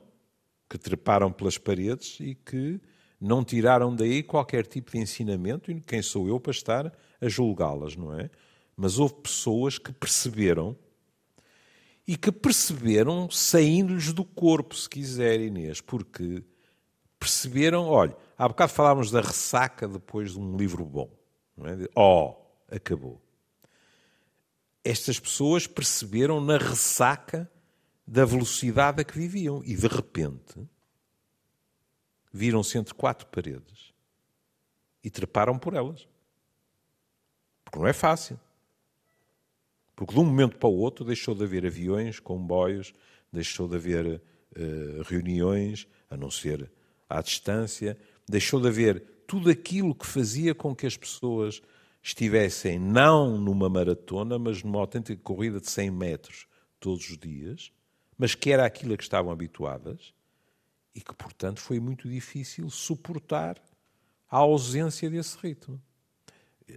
que 0.69 0.77
treparam 0.77 1.31
pelas 1.31 1.57
paredes 1.57 2.19
e 2.19 2.35
que 2.35 2.79
não 3.19 3.43
tiraram 3.43 3.95
daí 3.95 4.23
qualquer 4.23 4.65
tipo 4.65 4.91
de 4.91 4.99
ensinamento, 4.99 5.71
e 5.71 5.81
quem 5.81 6.01
sou 6.01 6.27
eu 6.27 6.39
para 6.39 6.51
estar 6.51 6.93
a 7.19 7.27
julgá-las, 7.27 7.95
não 7.95 8.17
é? 8.17 8.29
Mas 8.75 8.99
houve 8.99 9.15
pessoas 9.15 9.77
que 9.77 9.91
perceberam 9.91 10.77
e 12.07 12.15
que 12.15 12.31
perceberam 12.31 13.29
saindo-lhes 13.29 14.13
do 14.13 14.23
corpo, 14.23 14.75
se 14.75 14.87
quiser, 14.87 15.41
Inês, 15.41 15.81
porque 15.81 16.43
perceberam, 17.19 17.87
olha, 17.87 18.15
há 18.37 18.47
bocado 18.47 18.71
falávamos 18.71 19.11
da 19.11 19.21
ressaca 19.21 19.87
depois 19.87 20.31
de 20.31 20.39
um 20.39 20.55
livro 20.55 20.85
bom. 20.85 21.09
Não 21.55 21.65
é? 21.65 21.77
Oh, 21.95 22.35
acabou. 22.69 23.21
Estas 24.83 25.19
pessoas 25.19 25.67
perceberam 25.67 26.39
na 26.39 26.57
ressaca 26.57 27.49
da 28.05 28.23
velocidade 28.23 29.01
a 29.01 29.03
que 29.03 29.17
viviam 29.17 29.61
e 29.65 29.75
de 29.75 29.87
repente 29.87 30.55
viram-se 32.31 32.77
entre 32.77 32.93
quatro 32.93 33.27
paredes 33.27 33.93
e 35.03 35.09
treparam 35.09 35.57
por 35.57 35.73
elas. 35.73 36.07
Porque 37.65 37.79
não 37.79 37.87
é 37.87 37.93
fácil. 37.93 38.39
Porque 39.95 40.13
de 40.13 40.19
um 40.19 40.25
momento 40.25 40.57
para 40.57 40.69
o 40.69 40.77
outro 40.77 41.03
deixou 41.03 41.33
de 41.33 41.43
haver 41.43 41.65
aviões, 41.65 42.19
comboios, 42.19 42.93
deixou 43.33 43.67
de 43.67 43.75
haver 43.75 44.05
uh, 44.05 45.01
reuniões, 45.03 45.87
a 46.09 46.15
não 46.15 46.29
ser 46.29 46.71
à 47.09 47.21
distância, 47.21 47.97
deixou 48.27 48.59
de 48.59 48.67
haver 48.67 49.23
tudo 49.25 49.49
aquilo 49.49 49.95
que 49.95 50.05
fazia 50.05 50.53
com 50.55 50.75
que 50.75 50.85
as 50.85 50.97
pessoas 50.97 51.61
estivessem 52.01 52.79
não 52.79 53.37
numa 53.37 53.69
maratona, 53.69 54.39
mas 54.39 54.63
numa 54.63 54.79
autêntica 54.79 55.21
corrida 55.21 55.59
de 55.59 55.69
100 55.69 55.91
metros 55.91 56.47
todos 56.79 57.09
os 57.09 57.17
dias, 57.17 57.71
mas 58.17 58.33
que 58.33 58.51
era 58.51 58.65
aquilo 58.65 58.93
a 58.93 58.97
que 58.97 59.03
estavam 59.03 59.31
habituadas 59.31 60.13
e 60.95 61.01
que, 61.01 61.13
portanto, 61.13 61.59
foi 61.59 61.79
muito 61.79 62.09
difícil 62.09 62.69
suportar 62.69 63.61
a 64.29 64.37
ausência 64.37 65.09
desse 65.09 65.37
ritmo. 65.37 65.81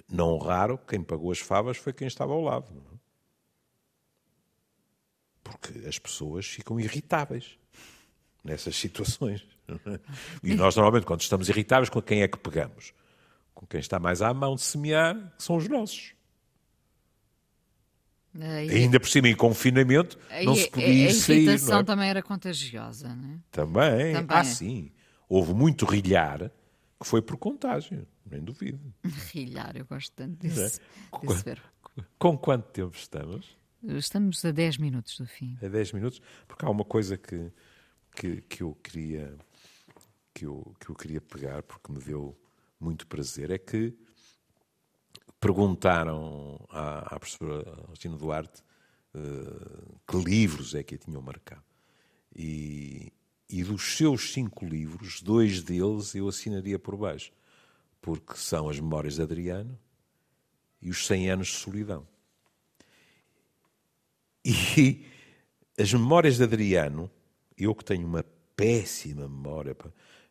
Não 0.08 0.38
raro, 0.38 0.78
quem 0.78 1.02
pagou 1.02 1.32
as 1.32 1.38
favas 1.38 1.76
foi 1.76 1.92
quem 1.92 2.06
estava 2.06 2.32
ao 2.32 2.40
lado. 2.40 2.72
Não? 2.72 2.82
É? 2.82 3.00
Porque 5.42 5.86
as 5.86 5.98
pessoas 5.98 6.46
ficam 6.46 6.78
irritáveis 6.78 7.58
nessas 8.44 8.76
situações. 8.76 9.46
É? 9.86 10.00
E 10.42 10.54
nós, 10.54 10.74
normalmente, 10.76 11.06
quando 11.06 11.20
estamos 11.20 11.48
irritáveis, 11.48 11.88
com 11.88 12.00
quem 12.00 12.22
é 12.22 12.28
que 12.28 12.38
pegamos? 12.38 12.92
Com 13.54 13.66
quem 13.66 13.80
está 13.80 13.98
mais 13.98 14.22
à 14.22 14.32
mão 14.32 14.54
de 14.54 14.62
semear, 14.62 15.14
que 15.36 15.42
são 15.42 15.56
os 15.56 15.68
nossos. 15.68 16.14
Aí, 18.38 18.70
Ainda 18.70 19.00
por 19.00 19.08
cima, 19.08 19.28
em 19.28 19.34
confinamento, 19.34 20.18
aí, 20.30 20.46
não 20.46 20.54
se 20.54 20.70
podia 20.70 21.08
a, 21.08 21.10
a 21.10 21.14
sair. 21.14 21.36
A 21.36 21.40
irritação 21.40 21.80
é? 21.80 21.84
também 21.84 22.08
era 22.08 22.22
contagiosa, 22.22 23.14
não 23.14 23.34
é? 23.34 23.38
Também. 23.50 24.12
também 24.14 24.26
ah, 24.28 24.40
é. 24.40 24.44
sim. 24.44 24.92
Houve 25.28 25.52
muito 25.52 25.84
rilhar 25.84 26.50
que 27.00 27.06
foi 27.06 27.22
por 27.22 27.36
contágio, 27.38 28.06
nem 28.30 28.42
duvido. 28.42 28.78
rilhar, 29.32 29.76
eu 29.76 29.86
gosto 29.86 30.12
tanto 30.12 30.36
desse, 30.36 30.80
é? 30.80 31.26
desse 31.26 31.42
verbo. 31.42 31.62
Com 32.18 32.36
quanto 32.36 32.68
tempo 32.70 32.94
estamos? 32.94 33.58
Estamos 33.82 34.44
a 34.44 34.50
10 34.50 34.76
minutos 34.76 35.18
do 35.18 35.26
fim. 35.26 35.56
A 35.62 35.68
10 35.68 35.92
minutos, 35.92 36.20
porque 36.46 36.64
há 36.64 36.68
uma 36.68 36.84
coisa 36.84 37.16
que, 37.16 37.50
que, 38.14 38.42
que, 38.42 38.62
eu 38.62 38.76
queria 38.82 39.34
que 40.40 40.46
eu, 40.46 40.74
que 40.80 40.88
eu 40.88 40.94
queria 40.94 41.20
pegar, 41.20 41.62
porque 41.62 41.92
me 41.92 41.98
deu 41.98 42.34
muito 42.80 43.06
prazer, 43.06 43.50
é 43.50 43.58
que 43.58 43.94
perguntaram 45.38 46.66
à, 46.70 47.14
à 47.14 47.20
professora 47.20 47.60
Agostina 47.84 48.16
Duarte 48.16 48.62
uh, 49.14 50.00
que 50.08 50.16
livros 50.16 50.74
é 50.74 50.82
que 50.82 50.94
a 50.94 50.98
tinham 50.98 51.20
marcado. 51.20 51.62
E, 52.34 53.12
e 53.50 53.62
dos 53.62 53.98
seus 53.98 54.32
cinco 54.32 54.64
livros, 54.64 55.20
dois 55.20 55.62
deles 55.62 56.14
eu 56.14 56.26
assinaria 56.26 56.78
por 56.78 56.96
baixo, 56.96 57.32
porque 58.00 58.34
são 58.34 58.70
As 58.70 58.80
Memórias 58.80 59.16
de 59.16 59.22
Adriano 59.22 59.78
e 60.80 60.88
Os 60.88 61.06
100 61.06 61.30
Anos 61.32 61.48
de 61.48 61.56
Solidão. 61.56 62.08
E 64.42 65.04
as 65.78 65.92
Memórias 65.92 66.38
de 66.38 66.44
Adriano, 66.44 67.10
eu 67.58 67.74
que 67.74 67.84
tenho 67.84 68.06
uma 68.06 68.24
péssima 68.56 69.28
memória, 69.28 69.74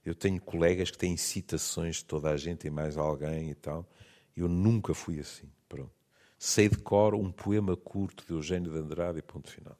eu 0.05 0.15
tenho 0.15 0.41
colegas 0.41 0.91
que 0.91 0.97
têm 0.97 1.17
citações 1.17 1.97
de 1.97 2.05
toda 2.05 2.29
a 2.29 2.38
gente 2.38 2.67
e 2.67 2.69
mais 2.69 2.97
alguém 2.97 3.51
e 3.51 3.55
tal, 3.55 3.88
eu 4.35 4.47
nunca 4.47 4.93
fui 4.93 5.19
assim. 5.19 5.49
Pronto. 5.67 5.91
Sei 6.38 6.69
de 6.69 6.77
cor 6.77 7.13
um 7.13 7.31
poema 7.31 7.75
curto 7.75 8.25
de 8.25 8.31
Eugênio 8.31 8.71
de 8.71 8.77
Andrade 8.77 9.19
e 9.19 9.21
ponto 9.21 9.49
final. 9.51 9.77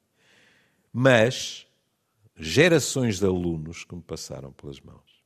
Mas 0.92 1.66
gerações 2.36 3.20
de 3.20 3.26
alunos 3.26 3.84
que 3.84 3.96
me 3.96 4.02
passaram 4.02 4.52
pelas 4.52 4.80
mãos, 4.80 5.24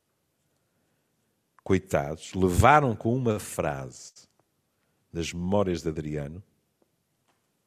coitados, 1.62 2.34
levaram 2.34 2.94
com 2.94 3.16
uma 3.16 3.38
frase 3.38 4.12
das 5.12 5.32
memórias 5.32 5.82
de 5.82 5.88
Adriano 5.88 6.42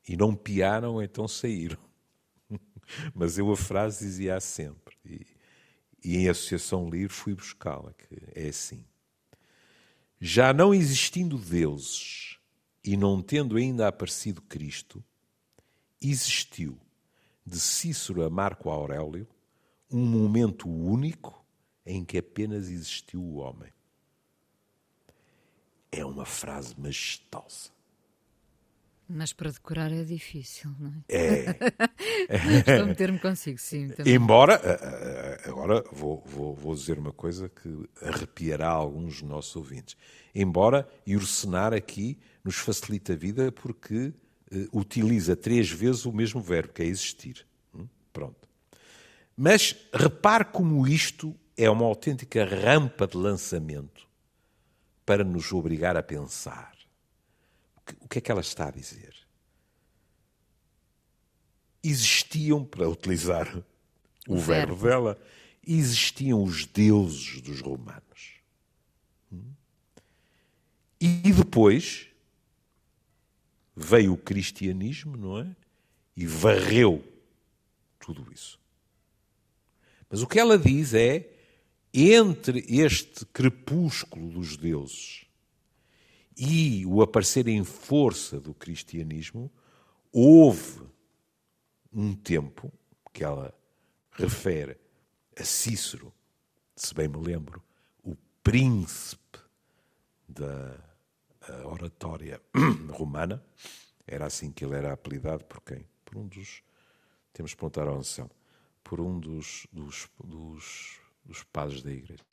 e 0.08 0.16
não 0.16 0.36
piaram, 0.36 1.02
então 1.02 1.28
saíram. 1.28 1.80
Mas 3.14 3.38
eu 3.38 3.52
a 3.52 3.58
frase 3.58 4.06
dizia 4.06 4.40
sempre. 4.40 4.96
E, 5.06 5.26
e 6.04 6.18
em 6.18 6.30
Associação 6.30 6.90
Livre 6.90 7.14
fui 7.14 7.34
buscá-la, 7.34 7.94
que 7.94 8.18
é 8.34 8.48
assim. 8.48 8.86
Já 10.20 10.54
não 10.54 10.74
existindo 10.74 11.38
deuses 11.38 12.38
e 12.84 12.96
não 12.98 13.22
tendo 13.22 13.58
ainda 13.58 13.88
aparecido 13.88 14.42
Cristo, 14.42 15.04
existiu, 16.02 16.80
de 17.46 17.60
Cícero 17.60 18.24
a 18.24 18.30
Marco 18.30 18.70
Aurélio, 18.70 19.28
um 19.90 20.06
momento 20.06 20.70
único 20.70 21.46
em 21.86 22.04
que 22.04 22.18
apenas 22.18 22.70
existiu 22.70 23.22
o 23.22 23.36
homem. 23.36 23.72
É 25.92 26.04
uma 26.04 26.26
frase 26.26 26.76
majestosa. 26.78 27.72
Mas 29.10 29.32
para 29.32 29.50
decorar 29.50 29.92
é 29.94 30.04
difícil, 30.04 30.70
não 30.78 30.94
é? 31.08 31.16
É. 31.16 31.58
Estou 32.60 32.84
a 32.84 32.86
meter-me 32.86 33.20
consigo, 33.20 33.58
sim. 33.58 33.88
Também. 33.90 34.14
Embora, 34.14 34.60
eh, 34.62 34.80
eh, 34.82 35.27
agora 35.48 35.84
vou, 35.92 36.24
vou, 36.26 36.56
vou, 36.56 36.76
dizer 36.76 37.00
uma 37.00 37.14
coisa 37.14 37.50
que 37.50 37.90
arrepiará 38.02 38.70
alguns 38.70 39.22
dos 39.22 39.30
nossos 39.30 39.56
ouvintes. 39.56 39.96
Embora 40.34 40.88
Ursenar 41.08 41.74
aqui 41.74 42.20
nos 42.44 42.56
facilita 42.58 43.14
a 43.14 43.16
vida 43.16 43.52
porque 43.52 44.14
uh, 44.52 44.78
utiliza 44.78 45.36
três 45.36 45.70
vezes 45.72 46.06
o 46.06 46.12
mesmo 46.12 46.42
verbo, 46.42 46.74
que 46.74 46.84
é 46.84 46.86
existir. 46.86 47.46
Hum? 47.74 47.88
Pronto. 48.12 48.48
Mas 49.36 49.76
repare 49.94 50.46
como 50.46 50.88
isto 50.88 51.36
é 51.56 51.70
uma 51.70 51.86
autêntica 51.86 52.46
rampa 52.46 53.08
de 53.08 53.18
lançamento 53.18 54.08
para 55.06 55.24
nos 55.24 55.52
obrigar 55.54 55.96
a 55.96 56.04
pensar 56.04 56.78
o 58.02 58.08
que 58.08 58.20
é 58.20 58.22
que 58.22 58.32
ela 58.32 58.42
está 58.42 58.68
a 58.68 58.72
dizer? 58.72 59.14
Existiam, 61.84 62.66
para 62.66 62.90
utilizar 62.90 63.64
o, 64.28 64.36
o 64.36 64.38
verbo. 64.38 64.76
verbo 64.76 64.84
dela, 64.84 65.22
existiam 65.66 66.44
os 66.44 66.66
deuses 66.66 67.42
dos 67.42 67.62
romanos. 67.62 68.42
Hum? 69.32 69.52
E 71.00 71.32
depois 71.32 72.08
veio 73.76 74.14
o 74.14 74.18
cristianismo, 74.18 75.16
não 75.16 75.40
é? 75.40 75.56
E 76.16 76.26
varreu 76.26 77.04
tudo 78.00 78.26
isso. 78.34 78.60
Mas 80.10 80.22
o 80.22 80.28
que 80.28 80.40
ela 80.40 80.58
diz 80.58 80.94
é: 80.94 81.30
entre 81.94 82.66
este 82.68 83.26
crepúsculo 83.26 84.30
dos 84.30 84.58
deuses 84.58 85.26
e 86.38 86.86
o 86.86 87.02
aparecer 87.02 87.48
em 87.48 87.64
força 87.64 88.40
do 88.40 88.54
cristianismo, 88.54 89.52
houve 90.12 90.82
um 91.92 92.14
tempo 92.14 92.72
que 93.12 93.24
ela 93.24 93.54
refere 94.18 94.80
a 95.40 95.44
Cícero, 95.44 96.14
se 96.76 96.94
bem 96.94 97.08
me 97.08 97.18
lembro, 97.18 97.64
o 98.04 98.16
príncipe 98.44 99.40
da 100.28 100.78
oratória 101.64 102.42
romana, 102.92 103.44
era 104.06 104.26
assim 104.26 104.52
que 104.52 104.66
ele 104.66 104.76
era 104.76 104.94
apelidado 104.94 105.46
por 105.46 105.62
quem? 105.62 105.88
Por 106.04 106.18
um 106.18 106.28
dos, 106.28 106.64
temos 107.32 107.54
que 107.54 107.58
perguntar 107.58 107.88
ao 107.88 107.98
Anselmo, 107.98 108.32
por 108.84 109.00
um 109.00 109.20
dos, 109.20 109.68
dos, 109.72 110.08
dos, 110.24 111.00
dos 111.24 111.44
padres 111.44 111.82
da 111.84 111.92
igreja, 111.92 112.24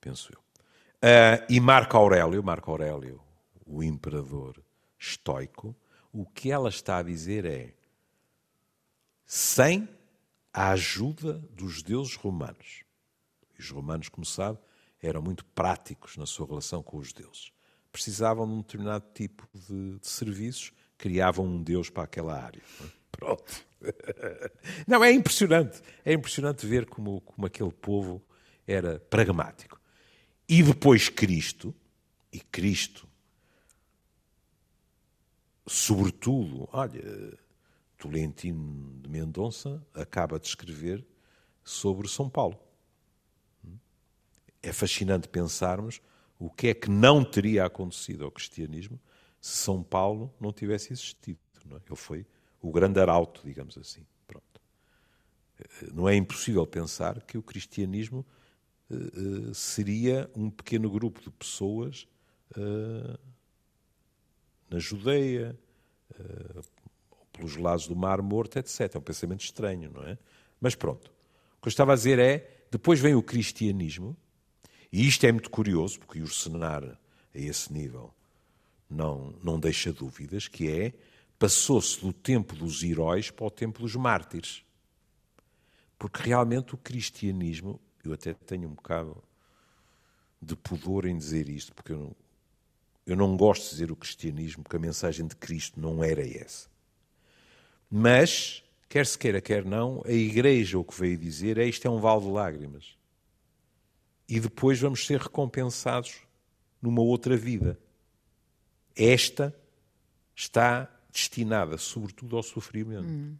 penso 0.00 0.32
eu. 0.32 0.40
Uh, 0.96 1.44
e 1.48 1.60
Marco 1.60 1.96
Aurélio, 1.96 2.42
Marco 2.42 2.70
Aurélio, 2.70 3.22
o 3.66 3.82
imperador 3.82 4.62
estoico, 4.98 5.76
o 6.12 6.24
que 6.24 6.50
ela 6.50 6.68
está 6.68 6.98
a 6.98 7.02
dizer 7.02 7.44
é: 7.44 7.74
sem 9.24 9.88
a 10.56 10.70
ajuda 10.70 11.34
dos 11.50 11.82
deuses 11.82 12.14
romanos, 12.14 12.82
e 13.58 13.60
os 13.60 13.68
romanos, 13.68 14.08
como 14.08 14.24
sabe, 14.24 14.58
eram 15.02 15.20
muito 15.20 15.44
práticos 15.44 16.16
na 16.16 16.24
sua 16.24 16.46
relação 16.46 16.82
com 16.82 16.96
os 16.96 17.12
deuses. 17.12 17.52
Precisavam 17.92 18.46
de 18.46 18.54
um 18.54 18.60
determinado 18.62 19.04
tipo 19.12 19.46
de, 19.52 19.98
de 19.98 20.08
serviços, 20.08 20.72
criavam 20.96 21.44
um 21.44 21.62
deus 21.62 21.90
para 21.90 22.04
aquela 22.04 22.42
área. 22.42 22.62
Pronto. 23.12 23.66
Não, 24.88 25.04
é 25.04 25.12
impressionante. 25.12 25.82
É 26.02 26.14
impressionante 26.14 26.66
ver 26.66 26.86
como, 26.86 27.20
como 27.20 27.46
aquele 27.46 27.72
povo 27.72 28.24
era 28.66 28.98
pragmático. 28.98 29.78
E 30.48 30.62
depois 30.62 31.10
Cristo, 31.10 31.74
e 32.32 32.40
Cristo, 32.40 33.06
sobretudo, 35.66 36.66
olha, 36.72 37.38
Tolentino 38.06 39.00
de 39.02 39.08
Mendonça 39.08 39.84
acaba 39.92 40.38
de 40.38 40.46
escrever 40.46 41.04
sobre 41.64 42.08
São 42.08 42.30
Paulo. 42.30 42.56
É 44.62 44.72
fascinante 44.72 45.28
pensarmos 45.28 46.00
o 46.38 46.48
que 46.48 46.68
é 46.68 46.74
que 46.74 46.88
não 46.88 47.24
teria 47.24 47.64
acontecido 47.64 48.24
ao 48.24 48.30
cristianismo 48.30 49.00
se 49.40 49.56
São 49.56 49.82
Paulo 49.82 50.32
não 50.40 50.52
tivesse 50.52 50.92
existido. 50.92 51.38
Não 51.64 51.76
é? 51.76 51.80
Ele 51.84 51.96
foi 51.96 52.26
o 52.62 52.70
grande 52.70 53.00
arauto, 53.00 53.42
digamos 53.44 53.76
assim. 53.76 54.06
Pronto. 54.26 54.60
Não 55.92 56.08
é 56.08 56.14
impossível 56.14 56.64
pensar 56.64 57.20
que 57.22 57.36
o 57.36 57.42
cristianismo 57.42 58.24
uh, 58.88 59.50
uh, 59.50 59.54
seria 59.54 60.30
um 60.34 60.48
pequeno 60.48 60.88
grupo 60.88 61.20
de 61.20 61.30
pessoas 61.30 62.06
uh, 62.56 63.18
na 64.70 64.78
Judeia, 64.78 65.58
pelos 67.36 67.56
lados 67.56 67.86
do 67.86 67.94
Mar 67.94 68.22
Morto, 68.22 68.58
etc. 68.58 68.94
É 68.94 68.98
um 68.98 69.02
pensamento 69.02 69.44
estranho, 69.44 69.90
não 69.92 70.02
é? 70.02 70.18
Mas 70.60 70.74
pronto. 70.74 71.10
O 71.58 71.62
que 71.62 71.68
eu 71.68 71.70
estava 71.70 71.92
a 71.92 71.96
dizer 71.96 72.18
é, 72.18 72.66
depois 72.70 72.98
vem 72.98 73.14
o 73.14 73.22
cristianismo, 73.22 74.16
e 74.92 75.06
isto 75.06 75.24
é 75.26 75.32
muito 75.32 75.50
curioso, 75.50 75.98
porque 75.98 76.20
o 76.20 76.28
cenar 76.28 76.82
a 76.84 76.98
esse 77.38 77.72
nível 77.72 78.12
não, 78.88 79.34
não 79.42 79.58
deixa 79.58 79.92
dúvidas, 79.92 80.48
que 80.48 80.70
é, 80.70 80.92
passou-se 81.38 82.00
do 82.00 82.12
tempo 82.12 82.54
dos 82.54 82.82
heróis 82.82 83.30
para 83.30 83.46
o 83.46 83.50
tempo 83.50 83.82
dos 83.82 83.94
mártires. 83.94 84.64
Porque 85.98 86.22
realmente 86.22 86.74
o 86.74 86.78
cristianismo, 86.78 87.80
eu 88.04 88.12
até 88.12 88.32
tenho 88.32 88.68
um 88.68 88.74
bocado 88.74 89.22
de 90.40 90.54
pudor 90.54 91.06
em 91.06 91.16
dizer 91.16 91.48
isto, 91.48 91.74
porque 91.74 91.92
eu 91.92 91.98
não, 91.98 92.16
eu 93.06 93.16
não 93.16 93.36
gosto 93.36 93.64
de 93.64 93.70
dizer 93.70 93.90
o 93.90 93.96
cristianismo, 93.96 94.62
porque 94.62 94.76
a 94.76 94.80
mensagem 94.80 95.26
de 95.26 95.36
Cristo 95.36 95.80
não 95.80 96.02
era 96.02 96.26
essa. 96.26 96.68
Mas, 97.90 98.62
quer 98.88 99.06
se 99.06 99.18
queira, 99.18 99.40
quer 99.40 99.64
não, 99.64 100.02
a 100.04 100.12
Igreja 100.12 100.78
o 100.78 100.84
que 100.84 100.98
veio 100.98 101.16
dizer 101.16 101.58
é 101.58 101.66
isto 101.66 101.86
é 101.86 101.90
um 101.90 102.00
vale 102.00 102.22
de 102.22 102.28
lágrimas. 102.28 102.96
E 104.28 104.40
depois 104.40 104.80
vamos 104.80 105.06
ser 105.06 105.20
recompensados 105.20 106.20
numa 106.82 107.00
outra 107.00 107.36
vida. 107.36 107.78
Esta 108.94 109.54
está 110.34 110.90
destinada, 111.10 111.78
sobretudo, 111.78 112.36
ao 112.36 112.42
sofrimento. 112.42 113.08
Hum. 113.08 113.36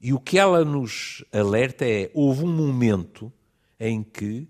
E 0.00 0.12
o 0.12 0.18
que 0.18 0.38
ela 0.38 0.64
nos 0.64 1.24
alerta 1.32 1.86
é: 1.86 2.10
houve 2.12 2.44
um 2.44 2.52
momento 2.52 3.32
em 3.78 4.02
que 4.02 4.48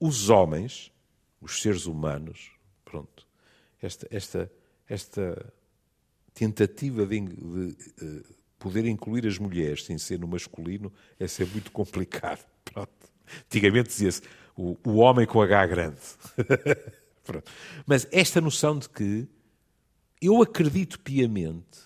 os 0.00 0.28
homens, 0.28 0.92
os 1.40 1.62
seres 1.62 1.86
humanos, 1.86 2.50
pronto, 2.84 3.26
esta, 3.80 4.06
esta, 4.10 4.52
esta 4.88 5.52
tentativa 6.36 7.06
de, 7.06 7.20
de, 7.20 7.76
eh, 8.02 8.22
poder 8.58 8.84
incluir 8.84 9.26
as 9.26 9.38
mulheres 9.38 9.84
sem 9.86 9.96
ser 9.96 10.18
no 10.18 10.28
masculino 10.28 10.92
é 11.18 11.26
ser 11.26 11.46
muito 11.46 11.72
complicado. 11.72 12.44
Pronto. 12.62 12.92
Antigamente 13.46 13.88
dizia-se 13.88 14.20
o, 14.54 14.76
o, 14.84 14.96
homem 14.96 15.26
com 15.26 15.40
H 15.40 15.66
grande. 15.66 16.00
Mas 17.86 18.06
esta 18.12 18.38
noção 18.38 18.78
de 18.78 18.88
que 18.88 19.26
eu 20.20 20.42
acredito 20.42 21.00
piamente 21.00 21.80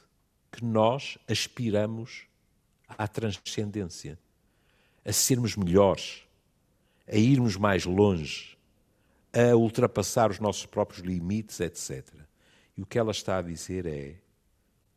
que 0.50 0.64
nós 0.64 1.16
aspiramos 1.28 2.24
à 2.88 3.06
transcendência, 3.06 4.18
a 5.04 5.12
sermos 5.12 5.54
melhores, 5.54 6.24
a 7.06 7.16
irmos 7.16 7.56
mais 7.56 7.84
longe, 7.84 8.58
a 9.32 9.54
ultrapassar 9.54 10.28
os 10.30 10.40
nossos 10.40 10.66
próprios 10.66 11.02
limites, 11.02 11.60
etc. 11.60 12.04
E 12.76 12.82
o 12.82 12.86
que 12.86 12.98
ela 12.98 13.12
está 13.12 13.38
a 13.38 13.42
dizer 13.42 13.86
é: 13.86 14.16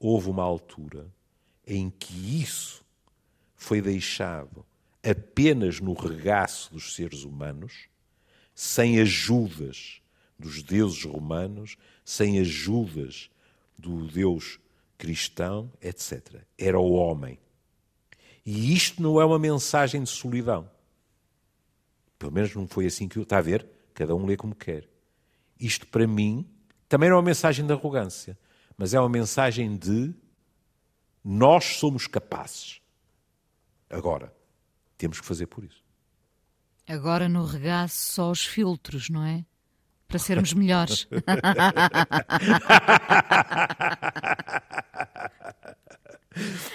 houve 0.03 0.29
uma 0.29 0.43
altura 0.43 1.07
em 1.65 1.89
que 1.89 2.41
isso 2.41 2.83
foi 3.55 3.81
deixado 3.81 4.65
apenas 5.01 5.79
no 5.79 5.93
regaço 5.93 6.73
dos 6.73 6.93
seres 6.93 7.23
humanos, 7.23 7.87
sem 8.53 8.99
ajudas 8.99 10.01
dos 10.37 10.61
deuses 10.61 11.03
romanos, 11.05 11.77
sem 12.03 12.39
ajudas 12.39 13.29
do 13.77 14.05
Deus 14.07 14.59
cristão, 14.97 15.71
etc. 15.81 16.41
Era 16.57 16.77
o 16.77 16.91
homem. 16.91 17.39
E 18.45 18.73
isto 18.73 19.01
não 19.01 19.21
é 19.21 19.25
uma 19.25 19.39
mensagem 19.39 20.03
de 20.03 20.09
solidão. 20.09 20.69
Pelo 22.19 22.31
menos 22.31 22.53
não 22.53 22.67
foi 22.67 22.85
assim 22.85 23.07
que 23.07 23.17
eu. 23.17 23.23
Está 23.23 23.37
a 23.37 23.41
ver? 23.41 23.65
Cada 23.93 24.13
um 24.13 24.25
lê 24.25 24.35
como 24.35 24.53
quer. 24.53 24.87
Isto, 25.57 25.87
para 25.87 26.05
mim, 26.05 26.45
também 26.89 27.09
não 27.09 27.15
é 27.15 27.19
uma 27.19 27.25
mensagem 27.25 27.65
de 27.65 27.71
arrogância 27.71 28.37
mas 28.77 28.93
é 28.93 28.99
uma 28.99 29.09
mensagem 29.09 29.75
de 29.75 30.13
nós 31.23 31.77
somos 31.77 32.07
capazes. 32.07 32.81
Agora, 33.89 34.33
temos 34.97 35.19
que 35.19 35.25
fazer 35.25 35.47
por 35.47 35.63
isso. 35.63 35.83
Agora 36.87 37.29
no 37.29 37.45
regaço 37.45 38.13
só 38.13 38.29
os 38.31 38.45
filtros, 38.45 39.09
não 39.09 39.23
é? 39.23 39.45
Para 40.07 40.19
sermos 40.19 40.53
melhores. 40.53 41.07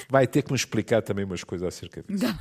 Vai 0.08 0.26
ter 0.26 0.42
que 0.42 0.50
me 0.52 0.56
explicar 0.56 1.02
também 1.02 1.24
umas 1.24 1.42
coisas 1.44 1.66
acerca 1.68 2.02
disso. 2.02 2.24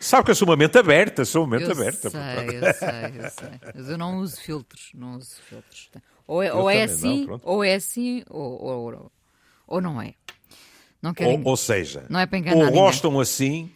Sabe 0.00 0.24
que 0.24 0.30
eu 0.30 0.34
sou 0.34 0.46
uma 0.46 0.56
mente 0.56 0.78
aberta, 0.78 1.24
sou 1.24 1.44
uma 1.44 1.56
mente 1.56 1.70
eu 1.70 1.72
aberta. 1.72 2.10
Sei, 2.10 2.20
eu 2.20 2.74
sei, 2.74 3.24
eu 3.24 3.30
sei. 3.30 3.48
Mas 3.74 3.88
eu 3.88 3.96
não 3.96 4.18
uso 4.18 4.38
filtros, 4.40 4.90
não 4.94 5.16
uso 5.16 5.36
filtros. 5.48 5.90
Ou 6.32 6.42
é, 6.42 6.52
ou 6.52 6.70
é 6.70 6.82
assim, 6.84 7.26
não, 7.26 7.40
ou 7.42 7.62
é 7.62 7.74
assim, 7.74 8.24
ou, 8.30 8.62
ou, 8.62 9.12
ou 9.66 9.80
não 9.82 10.00
é. 10.00 10.14
Não 11.02 11.12
querem, 11.12 11.42
ou, 11.44 11.56
seja, 11.58 12.06
não 12.08 12.18
é 12.20 12.26
para 12.26 12.38
enganar 12.38 12.56
ou 12.56 12.64
ninguém. 12.64 12.80
gostam 12.80 13.20
assim, 13.20 13.70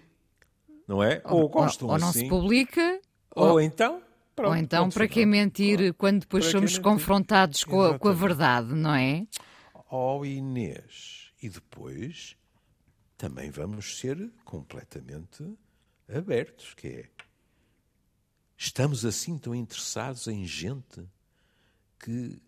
não 0.89 1.03
é? 1.03 1.21
Ou, 1.27 1.43
ou 1.43 1.49
gostam 1.51 1.91
assim. 1.91 1.95
Ou 1.95 1.99
não 2.01 2.13
se 2.13 2.29
publica. 2.29 3.01
Ou, 3.35 3.61
então. 3.61 4.01
Pronto, 4.35 4.51
ou 4.51 4.57
então, 4.57 4.89
para 4.89 5.07
que 5.07 5.27
mentir 5.27 5.93
quando 5.95 6.21
depois 6.21 6.47
somos 6.47 6.79
confrontados 6.79 7.63
com 7.63 7.83
a, 7.83 7.99
com 7.99 8.09
a, 8.09 8.13
verdade, 8.13 8.75
não 8.75 8.95
é? 8.95 9.27
Oh, 9.91 10.25
Inês. 10.25 11.31
E 11.43 11.51
depois 11.51 12.37
também 13.19 13.51
vamos 13.51 13.99
ser 13.99 14.31
completamente 14.45 15.45
abertos, 16.09 16.73
que 16.75 16.89
é 16.89 17.05
estamos 18.57 19.05
assim 19.05 19.37
tão 19.37 19.55
interessados 19.55 20.27
em 20.27 20.47
gente 20.47 21.07
que 21.99 22.41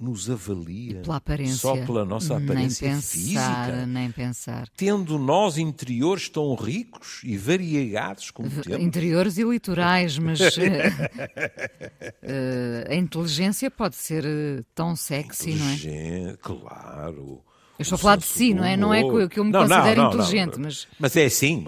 nos 0.00 0.30
avalia 0.30 1.02
pela 1.02 1.16
aparência, 1.16 1.56
só 1.56 1.76
pela 1.76 2.04
nossa 2.04 2.36
aparência 2.36 2.86
nem 2.86 2.96
pensar, 2.96 3.12
física. 3.12 3.86
Nem 3.86 4.10
pensar. 4.10 4.68
Tendo 4.76 5.18
nós 5.18 5.58
interiores 5.58 6.28
tão 6.28 6.54
ricos 6.54 7.20
e 7.22 7.36
variegados 7.36 8.30
como 8.30 8.48
temos. 8.48 8.82
Interiores 8.82 9.36
e 9.38 9.44
litorais, 9.44 10.18
mas 10.18 10.40
uh, 10.40 10.44
a 12.88 12.94
inteligência 12.94 13.70
pode 13.70 13.96
ser 13.96 14.24
uh, 14.24 14.64
tão 14.74 14.96
sexy, 14.96 15.54
não 15.54 15.68
é? 15.68 16.36
Claro. 16.40 17.44
Eu 17.80 17.82
estou 17.82 17.96
a 17.96 17.98
falar 17.98 18.16
de 18.16 18.26
si, 18.26 18.52
não 18.52 18.62
é? 18.62 18.76
Não 18.76 18.92
é 18.92 19.00
que 19.26 19.40
eu 19.40 19.44
me 19.44 19.50
não, 19.50 19.62
considero 19.62 20.02
não, 20.02 20.04
não, 20.04 20.08
inteligente, 20.10 20.60
mas... 20.60 20.86
Mas 20.98 21.16
é 21.16 21.24
assim, 21.24 21.64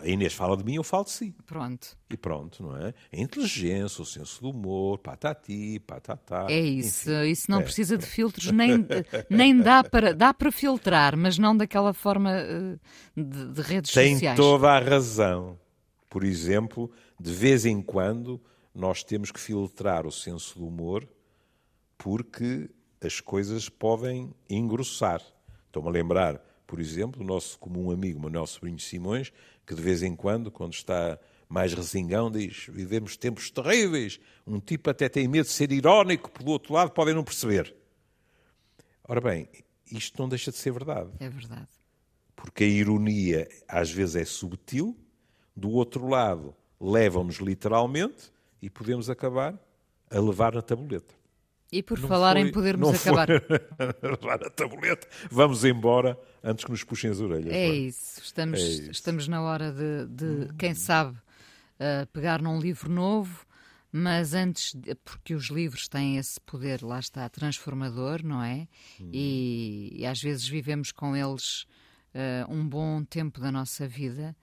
a 0.00 0.06
Inês 0.08 0.32
fala 0.32 0.56
de 0.56 0.64
mim, 0.64 0.76
eu 0.76 0.84
falo 0.84 1.02
de 1.02 1.10
si. 1.10 1.34
Pronto. 1.44 1.98
E 2.08 2.16
pronto, 2.16 2.62
não 2.62 2.76
é? 2.76 2.94
A 3.12 3.20
inteligência, 3.20 4.00
o 4.00 4.06
senso 4.06 4.40
do 4.40 4.50
humor, 4.50 4.98
patati, 4.98 5.80
patatá... 5.80 6.46
É 6.48 6.60
isso, 6.60 7.10
enfim. 7.10 7.30
isso 7.30 7.50
não 7.50 7.58
é. 7.58 7.62
precisa 7.64 7.98
de 7.98 8.06
filtros, 8.06 8.52
nem, 8.52 8.86
nem 9.28 9.58
dá, 9.58 9.82
para, 9.82 10.14
dá 10.14 10.32
para 10.32 10.52
filtrar, 10.52 11.16
mas 11.16 11.36
não 11.36 11.56
daquela 11.56 11.92
forma 11.92 12.30
eh, 12.30 12.76
de, 13.16 13.48
de 13.52 13.60
redes 13.60 13.92
Tem 13.92 14.14
sociais. 14.14 14.36
Tem 14.36 14.46
toda 14.46 14.70
a 14.70 14.78
razão. 14.78 15.58
Por 16.08 16.22
exemplo, 16.22 16.88
de 17.20 17.32
vez 17.32 17.66
em 17.66 17.82
quando 17.82 18.40
nós 18.72 19.02
temos 19.02 19.32
que 19.32 19.40
filtrar 19.40 20.06
o 20.06 20.12
senso 20.12 20.60
do 20.60 20.68
humor 20.68 21.08
porque 21.98 22.70
as 23.02 23.20
coisas 23.20 23.68
podem 23.68 24.32
engrossar. 24.48 25.20
Estou-me 25.76 25.90
a 25.90 25.92
lembrar, 25.92 26.38
por 26.66 26.80
exemplo, 26.80 27.20
do 27.20 27.26
nosso 27.26 27.58
comum 27.58 27.90
amigo 27.90 28.18
Manuel 28.18 28.46
Sobrinho 28.46 28.78
Simões, 28.78 29.30
que 29.66 29.74
de 29.74 29.82
vez 29.82 30.02
em 30.02 30.16
quando, 30.16 30.50
quando 30.50 30.72
está 30.72 31.18
mais 31.46 31.74
resingão, 31.74 32.30
diz: 32.30 32.64
Vivemos 32.70 33.14
tempos 33.14 33.50
terríveis. 33.50 34.18
Um 34.46 34.58
tipo 34.58 34.88
até 34.88 35.06
tem 35.06 35.28
medo 35.28 35.44
de 35.44 35.52
ser 35.52 35.70
irónico, 35.70 36.30
pelo 36.30 36.52
outro 36.52 36.72
lado, 36.72 36.92
podem 36.92 37.12
não 37.12 37.22
perceber. 37.22 37.76
Ora 39.04 39.20
bem, 39.20 39.50
isto 39.92 40.18
não 40.18 40.30
deixa 40.30 40.50
de 40.50 40.56
ser 40.56 40.72
verdade. 40.72 41.10
É 41.20 41.28
verdade. 41.28 41.68
Porque 42.34 42.64
a 42.64 42.66
ironia 42.66 43.46
às 43.68 43.90
vezes 43.90 44.16
é 44.16 44.24
subtil, 44.24 44.96
do 45.54 45.68
outro 45.72 46.08
lado 46.08 46.56
levam-nos 46.80 47.36
literalmente 47.36 48.32
e 48.62 48.70
podemos 48.70 49.10
acabar 49.10 49.62
a 50.10 50.18
levar 50.18 50.54
na 50.54 50.62
tabuleta. 50.62 51.14
E 51.70 51.82
por 51.82 51.98
não 51.98 52.08
falar 52.08 52.34
foi, 52.34 52.42
em 52.42 52.52
podermos 52.52 53.06
acabar. 53.06 53.28
levar 54.02 54.44
a 54.44 54.50
tabuleta, 54.50 55.08
vamos 55.30 55.64
embora 55.64 56.18
antes 56.42 56.64
que 56.64 56.70
nos 56.70 56.84
puxem 56.84 57.10
as 57.10 57.20
orelhas. 57.20 57.52
É, 57.52 57.68
isso. 57.68 58.20
Estamos, 58.22 58.60
é 58.60 58.62
isso. 58.62 58.90
estamos 58.90 59.28
na 59.28 59.42
hora 59.42 59.72
de, 59.72 60.06
de 60.06 60.54
quem 60.54 60.74
sabe, 60.74 61.16
uh, 61.16 62.06
pegar 62.12 62.40
num 62.40 62.60
livro 62.60 62.90
novo, 62.90 63.44
mas 63.90 64.34
antes, 64.34 64.76
porque 65.04 65.34
os 65.34 65.46
livros 65.46 65.88
têm 65.88 66.18
esse 66.18 66.40
poder, 66.40 66.82
lá 66.82 67.00
está, 67.00 67.28
transformador, 67.28 68.22
não 68.22 68.42
é? 68.42 68.68
Hum. 69.00 69.10
E, 69.12 69.92
e, 70.00 70.06
às 70.06 70.20
vezes 70.20 70.46
vivemos 70.46 70.92
com 70.92 71.16
eles 71.16 71.66
uh, 72.14 72.52
um 72.52 72.66
bom 72.66 73.02
tempo 73.02 73.40
da 73.40 73.50
nossa 73.50 73.88
vida. 73.88 74.36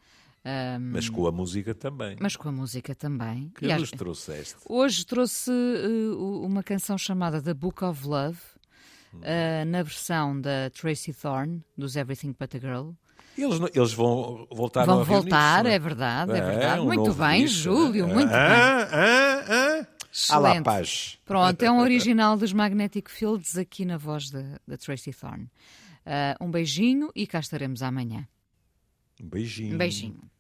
Um, 0.45 0.91
mas 0.91 1.07
com 1.07 1.25
a 1.25 1.31
música 1.31 1.73
também. 1.73 2.17
Mas 2.19 2.35
com 2.35 2.49
a 2.49 2.51
música 2.51 2.93
também. 2.93 3.49
Que 3.55 3.65
e 3.65 3.77
nos 3.77 3.91
trouxeste? 3.91 4.57
Hoje 4.67 5.05
trouxe 5.05 5.49
uh, 5.49 6.45
uma 6.45 6.61
canção 6.61 6.97
chamada 6.97 7.41
The 7.41 7.53
Book 7.53 7.83
of 7.83 8.05
Love, 8.05 8.39
uh, 9.13 9.65
na 9.65 9.81
versão 9.83 10.39
da 10.39 10.69
Tracy 10.69 11.13
Thorn, 11.13 11.63
dos 11.77 11.95
Everything 11.95 12.35
But 12.37 12.55
a 12.55 12.59
Girl. 12.59 12.91
Eles, 13.37 13.59
eles 13.73 13.93
vão 13.93 14.45
voltar 14.51 14.85
Vão 14.85 15.03
voltar, 15.03 15.65
é 15.65 15.79
verdade, 15.79 16.33
é, 16.33 16.37
é 16.37 16.41
verdade. 16.41 16.81
Um 16.81 16.85
muito 16.85 17.13
bem, 17.13 17.45
disco, 17.45 17.63
Júlio, 17.63 18.07
muito 18.07 18.31
ah, 18.31 18.47
bem. 18.47 18.59
Ah, 18.59 19.45
ah, 19.47 19.87
Excelente. 20.11 20.63
paz. 20.63 21.19
Pronto, 21.25 21.63
é 21.63 21.71
um 21.71 21.79
original 21.79 22.37
dos 22.37 22.53
Magnetic 22.53 23.09
Fields 23.09 23.57
aqui 23.57 23.85
na 23.85 23.97
voz 23.97 24.29
da 24.29 24.77
Tracy 24.77 25.11
Thorn. 25.13 25.45
Uh, 26.05 26.45
um 26.45 26.51
beijinho 26.51 27.09
e 27.15 27.25
cá 27.25 27.39
estaremos 27.39 27.81
amanhã. 27.81 28.27
Um 29.19 29.27
beijinho. 29.27 29.75
Um 29.75 29.77
beijinho. 29.77 30.32